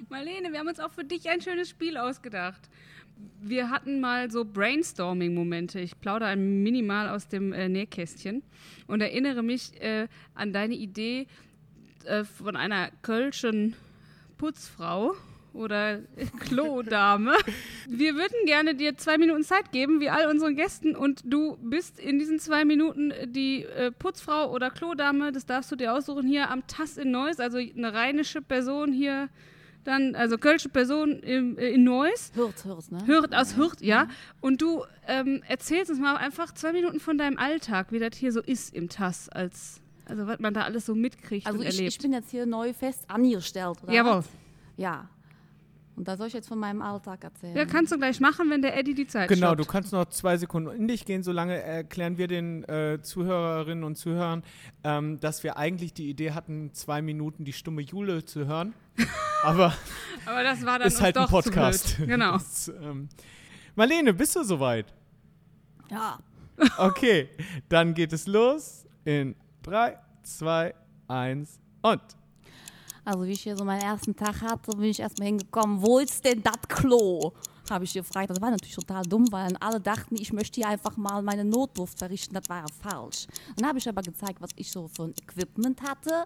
Marlene, 0.09 0.53
wir 0.53 0.59
haben 0.59 0.69
uns 0.69 0.81
auch 0.81 0.93
für 0.93 1.05
dich 1.05 1.29
ein 1.29 1.41
schönes 1.41 1.69
Spiel 1.69 1.97
ausgedacht. 1.97 2.71
Wir 3.41 3.71
hatten 3.71 4.01
mal 4.01 4.31
so 4.31 4.45
Brainstorming-Momente. 4.45 5.79
Ich 5.81 6.01
plaudere 6.01 6.31
ein 6.31 6.63
minimal 6.63 7.09
aus 7.09 7.29
dem 7.29 7.53
äh, 7.53 7.69
Nähkästchen 7.69 8.43
und 8.87 9.03
erinnere 9.03 9.43
mich 9.43 9.81
äh, 9.83 10.09
an 10.35 10.53
deine 10.53 10.75
Idee 10.75 11.27
äh, 12.05 12.25
von 12.25 12.57
einer 12.57 12.91
kölschen 13.03 13.77
Putzfrau 14.39 15.15
oder 15.53 15.97
äh, 15.97 16.27
Klodame. 16.41 17.35
Wir 17.87 18.15
würden 18.15 18.47
gerne 18.47 18.75
dir 18.75 18.97
zwei 18.97 19.19
Minuten 19.19 19.43
Zeit 19.43 19.71
geben, 19.73 20.01
wie 20.01 20.09
all 20.09 20.31
unseren 20.31 20.57
Gästen, 20.57 20.97
und 20.97 21.21
du 21.25 21.59
bist 21.61 21.99
in 22.01 22.19
diesen 22.19 22.39
zwei 22.39 22.65
Minuten 22.65 23.13
die 23.27 23.65
äh, 23.65 23.91
Putzfrau 23.91 24.51
oder 24.51 24.71
Klodame. 24.71 25.31
Das 25.33 25.45
darfst 25.45 25.71
du 25.71 25.77
dir 25.77 25.93
aussuchen 25.93 26.27
hier 26.27 26.51
am 26.51 26.67
Tass 26.67 26.97
in 26.97 27.11
Neuss, 27.11 27.39
also 27.39 27.59
eine 27.59 27.93
rheinische 27.93 28.41
Person 28.41 28.93
hier 28.93 29.29
dann, 29.85 30.15
also 30.15 30.37
kölsche 30.39 30.69
Person 30.69 31.21
im, 31.21 31.57
äh, 31.59 31.71
in 31.71 31.85
Neuss. 31.85 32.33
Hürt, 32.35 32.65
hürt, 32.65 32.93
ne? 32.93 33.07
Hürth 33.07 33.35
aus 33.35 33.57
Hürth, 33.57 33.81
ja. 33.81 34.09
Und 34.41 34.61
du 34.63 34.85
ähm, 35.07 35.43
erzählst 35.49 35.91
uns 35.91 35.99
mal 36.01 36.17
einfach 36.17 36.53
zwei 36.53 36.73
Minuten 36.73 37.01
von 37.01 37.17
deinem 37.19 37.39
Alltag, 37.39 37.93
wie 37.93 37.99
das 37.99 38.17
hier 38.17 38.33
so 38.33 38.41
ist 38.41 38.75
im 38.75 38.89
TAS, 38.89 39.29
als, 39.29 39.81
also 40.07 40.27
was 40.27 40.39
man 40.39 40.53
da 40.55 40.63
alles 40.63 40.87
so 40.87 40.95
mitkriegt 40.95 41.47
Also 41.47 41.59
und 41.59 41.67
ich, 41.67 41.75
erlebt. 41.77 41.93
ich 41.95 41.99
bin 41.99 42.13
jetzt 42.13 42.31
hier 42.31 42.47
neu 42.47 42.73
fest 42.73 43.05
angestellt, 43.09 43.83
oder? 43.83 43.93
Jawohl. 43.93 44.13
was? 44.19 44.29
Ja. 44.77 45.09
Und 45.97 46.09
da 46.09 46.17
soll 46.17 46.29
ich 46.29 46.33
jetzt 46.33 46.49
von 46.49 46.59
meinem 46.59 46.81
Alltag 46.81 47.25
erzählen. 47.25 47.55
Ja, 47.55 47.67
kannst 47.67 47.93
du 47.93 47.99
gleich 47.99 48.21
machen, 48.21 48.49
wenn 48.49 48.63
der 48.63 48.75
Eddie 48.79 48.95
die 48.95 49.07
Zeit 49.07 49.29
Genau, 49.29 49.49
stoppt. 49.49 49.61
du 49.61 49.65
kannst 49.67 49.93
noch 49.93 50.07
zwei 50.07 50.39
Sekunden 50.39 50.71
in 50.71 50.89
dich 50.89 51.05
gehen, 51.05 51.23
solange 51.23 51.61
erklären 51.61 52.17
wir 52.17 52.27
den 52.27 52.65
äh, 52.65 53.01
Zuhörerinnen 53.03 53.85
und 53.85 53.97
Zuhörern, 53.97 54.43
ähm, 54.83 55.21
dass 55.21 55.45
wir 55.45 55.59
eigentlich 55.59 55.93
die 55.93 56.09
Idee 56.09 56.31
hatten, 56.31 56.73
zwei 56.73 57.03
Minuten 57.03 57.45
die 57.45 57.53
stumme 57.53 57.83
Jule 57.83 58.25
zu 58.25 58.47
hören. 58.47 58.73
Aber 59.43 59.73
Aber 60.27 60.43
das 60.43 60.65
war 60.65 60.79
dann 60.79 60.89
ist 60.89 61.01
halt 61.01 61.17
ein 61.17 61.27
Podcast. 61.29 61.97
Genau. 61.99 62.33
Das, 62.33 62.69
ähm, 62.69 63.09
Marlene, 63.75 64.13
bist 64.13 64.37
du 64.37 64.43
soweit? 64.45 64.87
Ja. 65.91 66.19
Okay, 66.77 67.31
dann 67.71 67.95
geht 67.95 68.13
es 68.13 68.27
los 68.27 68.85
in 69.07 69.35
3, 69.63 69.99
2, 70.23 70.75
1 71.09 71.59
und. 71.81 72.01
Also 73.03 73.25
wie 73.25 73.31
ich 73.33 73.41
hier 73.41 73.57
so 73.57 73.65
meinen 73.65 73.81
ersten 73.81 74.15
Tag 74.15 74.43
hatte, 74.43 74.73
bin 74.73 74.85
ich 74.91 75.01
erstmal 75.01 75.29
hingekommen, 75.29 75.81
wo 75.81 75.99
ist 76.01 76.23
denn 76.23 76.43
das 76.43 76.61
Klo? 76.69 77.33
Habe 77.71 77.85
ich 77.85 77.93
gefragt. 77.93 78.29
Das 78.31 78.41
war 78.41 78.51
natürlich 78.51 78.75
total 78.75 79.05
dumm, 79.05 79.31
weil 79.31 79.57
alle 79.61 79.81
dachten, 79.81 80.17
ich 80.17 80.33
möchte 80.33 80.61
hier 80.61 80.69
einfach 80.69 80.97
mal 80.97 81.23
meine 81.23 81.45
Notdurft 81.45 81.97
verrichten. 81.97 82.35
Das 82.35 82.49
war 82.49 82.59
ja 82.59 82.67
falsch. 82.83 83.29
Dann 83.57 83.69
habe 83.69 83.79
ich 83.79 83.89
aber 83.89 84.03
gezeigt, 84.03 84.41
was 84.41 84.51
ich 84.57 84.73
so 84.73 84.89
für 84.89 85.05
ein 85.05 85.15
Equipment 85.23 85.81
hatte. 85.81 86.25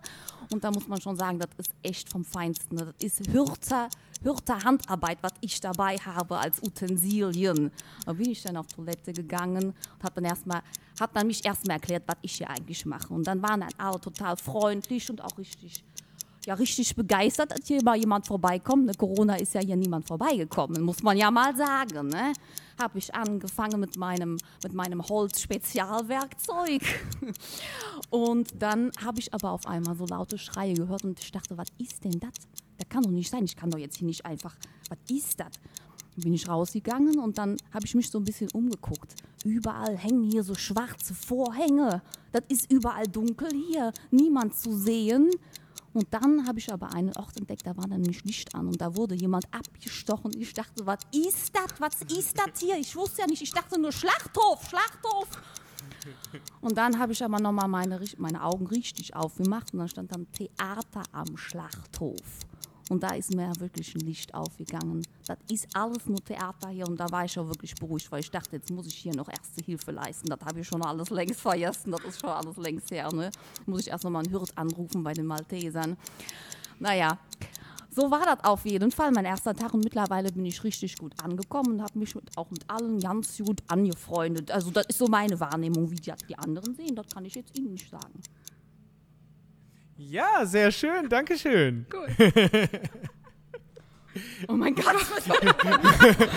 Und 0.50 0.64
da 0.64 0.70
muss 0.70 0.88
man 0.88 0.98
schon 1.02 1.16
sagen, 1.16 1.38
das 1.38 1.50
ist 1.58 1.74
echt 1.82 2.08
vom 2.08 2.24
Feinsten. 2.24 2.76
Das 2.76 2.94
ist 2.98 3.28
Hürter, 3.30 3.90
Hürter 4.22 4.64
Handarbeit, 4.64 5.18
was 5.20 5.32
ich 5.42 5.60
dabei 5.60 5.98
habe 5.98 6.38
als 6.38 6.62
Utensilien. 6.62 7.70
Da 8.06 8.14
bin 8.14 8.30
ich 8.30 8.42
dann 8.42 8.56
auf 8.56 8.68
Toilette 8.68 9.12
gegangen 9.12 9.66
und 9.66 10.02
habe 10.02 10.14
dann 10.14 10.24
erstmal 10.24 10.62
hab 10.98 11.12
dann 11.12 11.26
mich 11.26 11.44
erstmal 11.44 11.76
erklärt, 11.76 12.04
was 12.06 12.16
ich 12.22 12.36
hier 12.36 12.48
eigentlich 12.48 12.86
mache. 12.86 13.12
Und 13.12 13.26
dann 13.26 13.42
waren 13.42 13.60
dann 13.60 13.74
alle 13.76 14.00
total 14.00 14.38
freundlich 14.38 15.10
und 15.10 15.22
auch 15.22 15.36
richtig 15.36 15.84
ja 16.46 16.54
richtig 16.54 16.94
begeistert, 16.94 17.50
dass 17.50 17.66
hier 17.66 17.82
mal 17.82 17.96
jemand 17.96 18.26
vorbeikommt. 18.26 18.86
Ne, 18.86 18.94
Corona 18.94 19.36
ist 19.36 19.54
ja 19.54 19.60
hier 19.60 19.76
niemand 19.76 20.06
vorbeigekommen, 20.06 20.82
muss 20.82 21.02
man 21.02 21.16
ja 21.16 21.30
mal 21.30 21.56
sagen. 21.56 22.08
Ne? 22.08 22.32
Habe 22.78 22.98
ich 22.98 23.14
angefangen 23.14 23.80
mit 23.80 23.96
meinem, 23.96 24.36
mit 24.62 24.72
meinem 24.72 25.02
Holz-Spezialwerkzeug. 25.02 26.82
Und 28.10 28.50
dann 28.60 28.90
habe 29.04 29.20
ich 29.20 29.32
aber 29.32 29.50
auf 29.50 29.66
einmal 29.66 29.96
so 29.96 30.06
laute 30.06 30.38
Schreie 30.38 30.74
gehört 30.74 31.04
und 31.04 31.18
ich 31.18 31.32
dachte, 31.32 31.56
was 31.56 31.68
ist 31.78 32.04
denn 32.04 32.20
das? 32.20 32.32
Das 32.78 32.88
kann 32.88 33.02
doch 33.02 33.10
nicht 33.10 33.30
sein, 33.30 33.44
ich 33.44 33.56
kann 33.56 33.70
doch 33.70 33.78
jetzt 33.78 33.96
hier 33.96 34.06
nicht 34.06 34.24
einfach, 34.24 34.54
was 34.88 34.98
ist 35.08 35.40
das? 35.40 35.52
Bin 36.16 36.32
ich 36.32 36.48
rausgegangen 36.48 37.18
und 37.18 37.38
dann 37.38 37.56
habe 37.72 37.86
ich 37.86 37.94
mich 37.94 38.10
so 38.10 38.18
ein 38.18 38.24
bisschen 38.24 38.48
umgeguckt. 38.52 39.16
Überall 39.44 39.96
hängen 39.96 40.24
hier 40.24 40.44
so 40.44 40.54
schwarze 40.54 41.12
Vorhänge. 41.12 42.02
Das 42.30 42.42
ist 42.48 42.70
überall 42.70 43.06
dunkel 43.08 43.50
hier, 43.50 43.92
niemand 44.10 44.54
zu 44.54 44.76
sehen. 44.76 45.30
Und 45.94 46.12
dann 46.12 46.46
habe 46.46 46.58
ich 46.58 46.72
aber 46.72 46.92
einen 46.92 47.16
Ort 47.16 47.36
entdeckt, 47.36 47.66
da 47.66 47.76
war 47.76 47.86
dann 47.86 48.00
nämlich 48.00 48.24
Licht 48.24 48.54
an 48.54 48.66
und 48.66 48.80
da 48.80 48.96
wurde 48.96 49.14
jemand 49.14 49.46
abgestochen. 49.52 50.32
Ich 50.40 50.52
dachte, 50.52 50.84
was 50.84 50.98
ist 51.12 51.54
das? 51.54 51.80
Was 51.80 52.02
ist 52.02 52.36
das 52.36 52.60
hier? 52.60 52.76
Ich 52.76 52.94
wusste 52.96 53.22
ja 53.22 53.26
nicht, 53.28 53.42
ich 53.42 53.52
dachte 53.52 53.80
nur 53.80 53.92
Schlachthof, 53.92 54.68
Schlachthof. 54.68 55.28
Und 56.60 56.76
dann 56.76 56.98
habe 56.98 57.12
ich 57.12 57.24
aber 57.24 57.38
nochmal 57.38 57.68
meine, 57.68 58.00
meine 58.18 58.42
Augen 58.42 58.66
richtig 58.66 59.14
aufgemacht 59.14 59.72
und 59.72 59.78
dann 59.78 59.88
stand 59.88 60.12
dann 60.12 60.26
Theater 60.32 61.02
am 61.12 61.36
Schlachthof. 61.36 62.20
Und 62.90 63.02
da 63.02 63.14
ist 63.14 63.34
mir 63.34 63.50
wirklich 63.58 63.94
ein 63.94 64.00
Licht 64.00 64.34
aufgegangen. 64.34 65.02
Das 65.26 65.38
ist 65.50 65.68
alles 65.74 66.06
nur 66.06 66.22
Theater 66.22 66.68
hier 66.68 66.86
und 66.86 66.98
da 66.98 67.10
war 67.10 67.24
ich 67.24 67.38
auch 67.38 67.46
wirklich 67.46 67.74
beruhigt, 67.74 68.10
weil 68.12 68.20
ich 68.20 68.30
dachte, 68.30 68.56
jetzt 68.56 68.70
muss 68.70 68.86
ich 68.86 68.94
hier 68.94 69.14
noch 69.14 69.28
Erste 69.28 69.64
Hilfe 69.64 69.90
leisten. 69.90 70.28
Das 70.28 70.40
habe 70.40 70.60
ich 70.60 70.68
schon 70.68 70.82
alles 70.82 71.10
längst 71.10 71.40
vergessen, 71.40 71.92
das 71.92 72.02
ist 72.04 72.20
schon 72.20 72.30
alles 72.30 72.56
längst 72.56 72.90
her. 72.90 73.10
Ne? 73.12 73.30
Muss 73.66 73.82
ich 73.82 73.88
erst 73.88 74.04
nochmal 74.04 74.22
einen 74.22 74.30
Hirt 74.30 74.52
anrufen 74.56 75.02
bei 75.02 75.14
den 75.14 75.26
Maltesern. 75.26 75.96
Naja, 76.78 77.18
so 77.94 78.10
war 78.10 78.24
das 78.24 78.42
auf 78.44 78.64
jeden 78.66 78.90
Fall 78.90 79.12
mein 79.12 79.24
erster 79.24 79.54
Tag 79.54 79.72
und 79.72 79.84
mittlerweile 79.84 80.32
bin 80.32 80.44
ich 80.44 80.62
richtig 80.64 80.98
gut 80.98 81.12
angekommen 81.22 81.74
und 81.74 81.82
habe 81.82 81.98
mich 81.98 82.14
mit, 82.14 82.24
auch 82.36 82.50
mit 82.50 82.68
allen 82.68 82.98
ganz 82.98 83.38
gut 83.38 83.62
angefreundet. 83.68 84.50
Also 84.50 84.70
das 84.70 84.86
ist 84.86 84.98
so 84.98 85.06
meine 85.06 85.38
Wahrnehmung, 85.38 85.90
wie 85.90 85.96
die, 85.96 86.12
die 86.28 86.36
anderen 86.36 86.74
sehen, 86.74 86.96
das 86.96 87.06
kann 87.06 87.24
ich 87.24 87.34
jetzt 87.36 87.56
Ihnen 87.56 87.72
nicht 87.72 87.88
sagen. 87.88 88.20
Ja, 90.10 90.44
sehr 90.44 90.70
schön, 90.70 91.08
Dankeschön. 91.08 91.86
Oh 94.46 94.52
mein 94.52 94.76
Gott, 94.76 94.94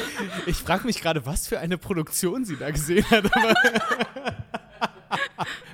Ich 0.47 0.57
frage 0.57 0.87
mich 0.87 0.99
gerade, 0.99 1.27
was 1.27 1.47
für 1.47 1.59
eine 1.59 1.77
Produktion 1.77 2.43
sie 2.43 2.55
da 2.55 2.71
gesehen 2.71 3.05
hat. 3.11 3.29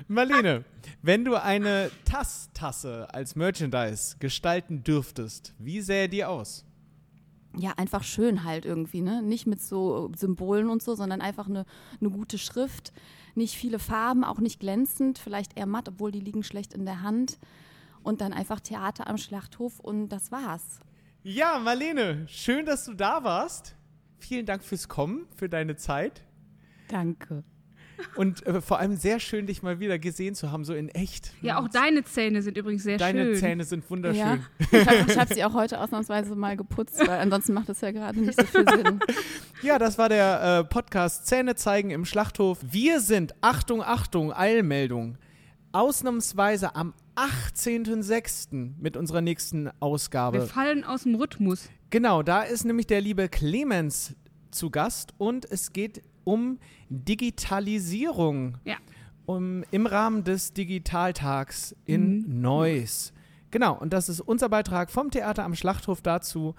Marlene, 0.08 0.66
wenn 1.00 1.24
du 1.24 1.42
eine 1.42 1.90
Tass-Tasse 2.04 3.08
als 3.10 3.36
Merchandise 3.36 4.16
gestalten 4.18 4.84
dürftest, 4.84 5.54
wie 5.58 5.80
sähe 5.80 6.10
die 6.10 6.26
aus? 6.26 6.66
ja, 7.56 7.72
einfach 7.76 8.02
schön 8.02 8.44
halt 8.44 8.66
irgendwie, 8.66 9.00
ne? 9.00 9.22
Nicht 9.22 9.46
mit 9.46 9.62
so 9.62 10.10
Symbolen 10.16 10.68
und 10.68 10.82
so, 10.82 10.94
sondern 10.94 11.20
einfach 11.20 11.48
eine, 11.48 11.64
eine 12.00 12.10
gute 12.10 12.36
Schrift. 12.36 12.92
Nicht 13.34 13.54
viele 13.54 13.78
Farben, 13.78 14.24
auch 14.24 14.40
nicht 14.40 14.60
glänzend, 14.60 15.18
vielleicht 15.18 15.56
eher 15.56 15.66
matt, 15.66 15.88
obwohl 15.88 16.10
die 16.10 16.20
liegen 16.20 16.42
schlecht 16.42 16.74
in 16.74 16.84
der 16.84 17.02
Hand. 17.02 17.38
Und 18.04 18.20
dann 18.20 18.32
einfach 18.32 18.60
Theater 18.60 19.08
am 19.08 19.18
Schlachthof 19.18 19.80
und 19.80 20.10
das 20.10 20.30
war's. 20.30 20.78
Ja, 21.24 21.58
Marlene, 21.58 22.26
schön, 22.28 22.66
dass 22.66 22.84
du 22.84 22.94
da 22.94 23.24
warst. 23.24 23.74
Vielen 24.18 24.46
Dank 24.46 24.62
fürs 24.62 24.88
Kommen, 24.88 25.26
für 25.36 25.48
deine 25.48 25.74
Zeit. 25.74 26.22
Danke. 26.88 27.42
Und 28.16 28.44
äh, 28.46 28.60
vor 28.60 28.78
allem 28.78 28.96
sehr 28.96 29.20
schön, 29.20 29.46
dich 29.46 29.62
mal 29.62 29.80
wieder 29.80 29.98
gesehen 29.98 30.34
zu 30.34 30.52
haben, 30.52 30.64
so 30.64 30.74
in 30.74 30.88
echt. 30.90 31.32
Ja, 31.42 31.58
auch 31.58 31.68
deine 31.68 32.04
Zähne 32.04 32.42
sind 32.42 32.56
übrigens 32.58 32.82
sehr 32.82 32.98
Deine 32.98 33.24
schön. 33.24 33.36
Zähne 33.36 33.64
sind 33.64 33.88
wunderschön. 33.90 34.18
Ja. 34.20 34.38
Ich 34.70 34.86
habe 34.86 35.20
hab 35.20 35.32
sie 35.32 35.44
auch 35.44 35.54
heute 35.54 35.80
ausnahmsweise 35.80 36.34
mal 36.34 36.56
geputzt, 36.56 36.98
weil 37.06 37.20
ansonsten 37.20 37.54
macht 37.54 37.68
es 37.68 37.80
ja 37.80 37.90
gerade 37.92 38.20
nicht 38.20 38.38
so 38.38 38.46
viel 38.46 38.68
Sinn. 38.68 39.00
Ja, 39.62 39.78
das 39.78 39.96
war 39.96 40.10
der 40.10 40.58
äh, 40.60 40.64
Podcast 40.64 41.26
Zähne 41.26 41.54
zeigen 41.54 41.90
im 41.90 42.04
Schlachthof. 42.04 42.58
Wir 42.62 43.00
sind, 43.00 43.34
Achtung, 43.40 43.82
Achtung, 43.82 44.30
Eilmeldung, 44.30 45.16
ausnahmsweise 45.72 46.76
am 46.76 46.92
18.06. 47.16 48.72
mit 48.78 48.96
unserer 48.96 49.20
nächsten 49.20 49.66
Wir 49.66 49.74
Ausgabe. 49.80 50.46
fallen 50.46 50.84
aus 50.84 51.02
dem 51.04 51.14
Rhythmus. 51.14 51.68
Genau, 51.90 52.22
da 52.22 52.42
ist 52.42 52.64
nämlich 52.64 52.86
der 52.86 53.00
liebe 53.00 53.28
Clemens 53.28 54.14
zu 54.50 54.70
Gast 54.70 55.14
und 55.18 55.50
es 55.50 55.72
geht 55.72 56.02
um 56.24 56.58
Digitalisierung 56.88 58.58
Ja. 58.64 58.76
um, 59.26 59.64
im 59.70 59.86
Rahmen 59.86 60.24
des 60.24 60.52
Digitaltags 60.54 61.76
in 61.84 62.40
Neuss. 62.40 63.12
Genau, 63.50 63.78
und 63.78 63.92
das 63.92 64.08
ist 64.08 64.20
unser 64.20 64.48
Beitrag 64.48 64.90
vom 64.90 65.10
Theater 65.10 65.44
am 65.44 65.54
Schlachthof 65.54 66.02
dazu. 66.02 66.54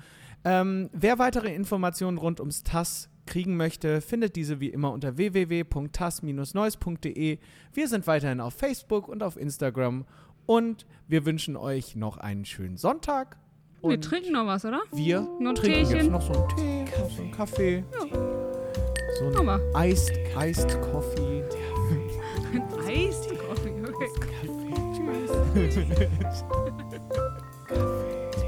Ähm, 0.45 0.89
wer 0.93 1.19
weitere 1.19 1.53
Informationen 1.53 2.17
rund 2.17 2.39
ums 2.39 2.63
TAS 2.63 3.09
kriegen 3.25 3.57
möchte, 3.57 4.01
findet 4.01 4.35
diese 4.35 4.59
wie 4.59 4.69
immer 4.69 4.91
unter 4.91 5.17
www.tas-neuss.de. 5.17 7.39
Wir 7.73 7.87
sind 7.87 8.07
weiterhin 8.07 8.39
auf 8.39 8.53
Facebook 8.53 9.07
und 9.07 9.23
auf 9.23 9.37
Instagram 9.37 10.05
und 10.45 10.85
wir 11.07 11.25
wünschen 11.25 11.55
euch 11.57 11.95
noch 11.95 12.17
einen 12.17 12.45
schönen 12.45 12.77
Sonntag. 12.77 13.37
Wir 13.81 13.89
Und 13.91 14.03
trinken 14.03 14.31
noch 14.33 14.45
was, 14.47 14.65
oder? 14.65 14.81
wir 14.91 15.21
Noch 15.39 15.51
ein 15.51 15.55
trinken 15.55 15.79
jetzt 15.79 15.91
Teechen. 15.91 16.11
noch 16.11 16.21
so 16.21 16.33
einen 16.33 16.49
Tee, 16.55 16.85
noch 16.99 17.09
so 17.11 17.21
einen 17.21 17.31
Kaffee. 17.31 17.83
So 19.19 19.31
Guck 19.33 19.45
mal. 19.45 19.61
ein 19.75 19.91
Iced, 19.91 20.11
Iced 20.37 20.81
Coffee. 20.81 21.43
Eis, 22.87 23.27
Coffee, 23.47 23.83
okay. 23.87 24.09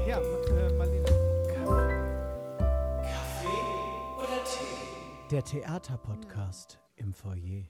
Ja, 0.06 0.18
äh, 0.20 0.72
Marlene. 0.76 1.04
Der 5.30 5.44
Theaterpodcast 5.44 6.78
im 6.96 7.12
Foyer. 7.12 7.64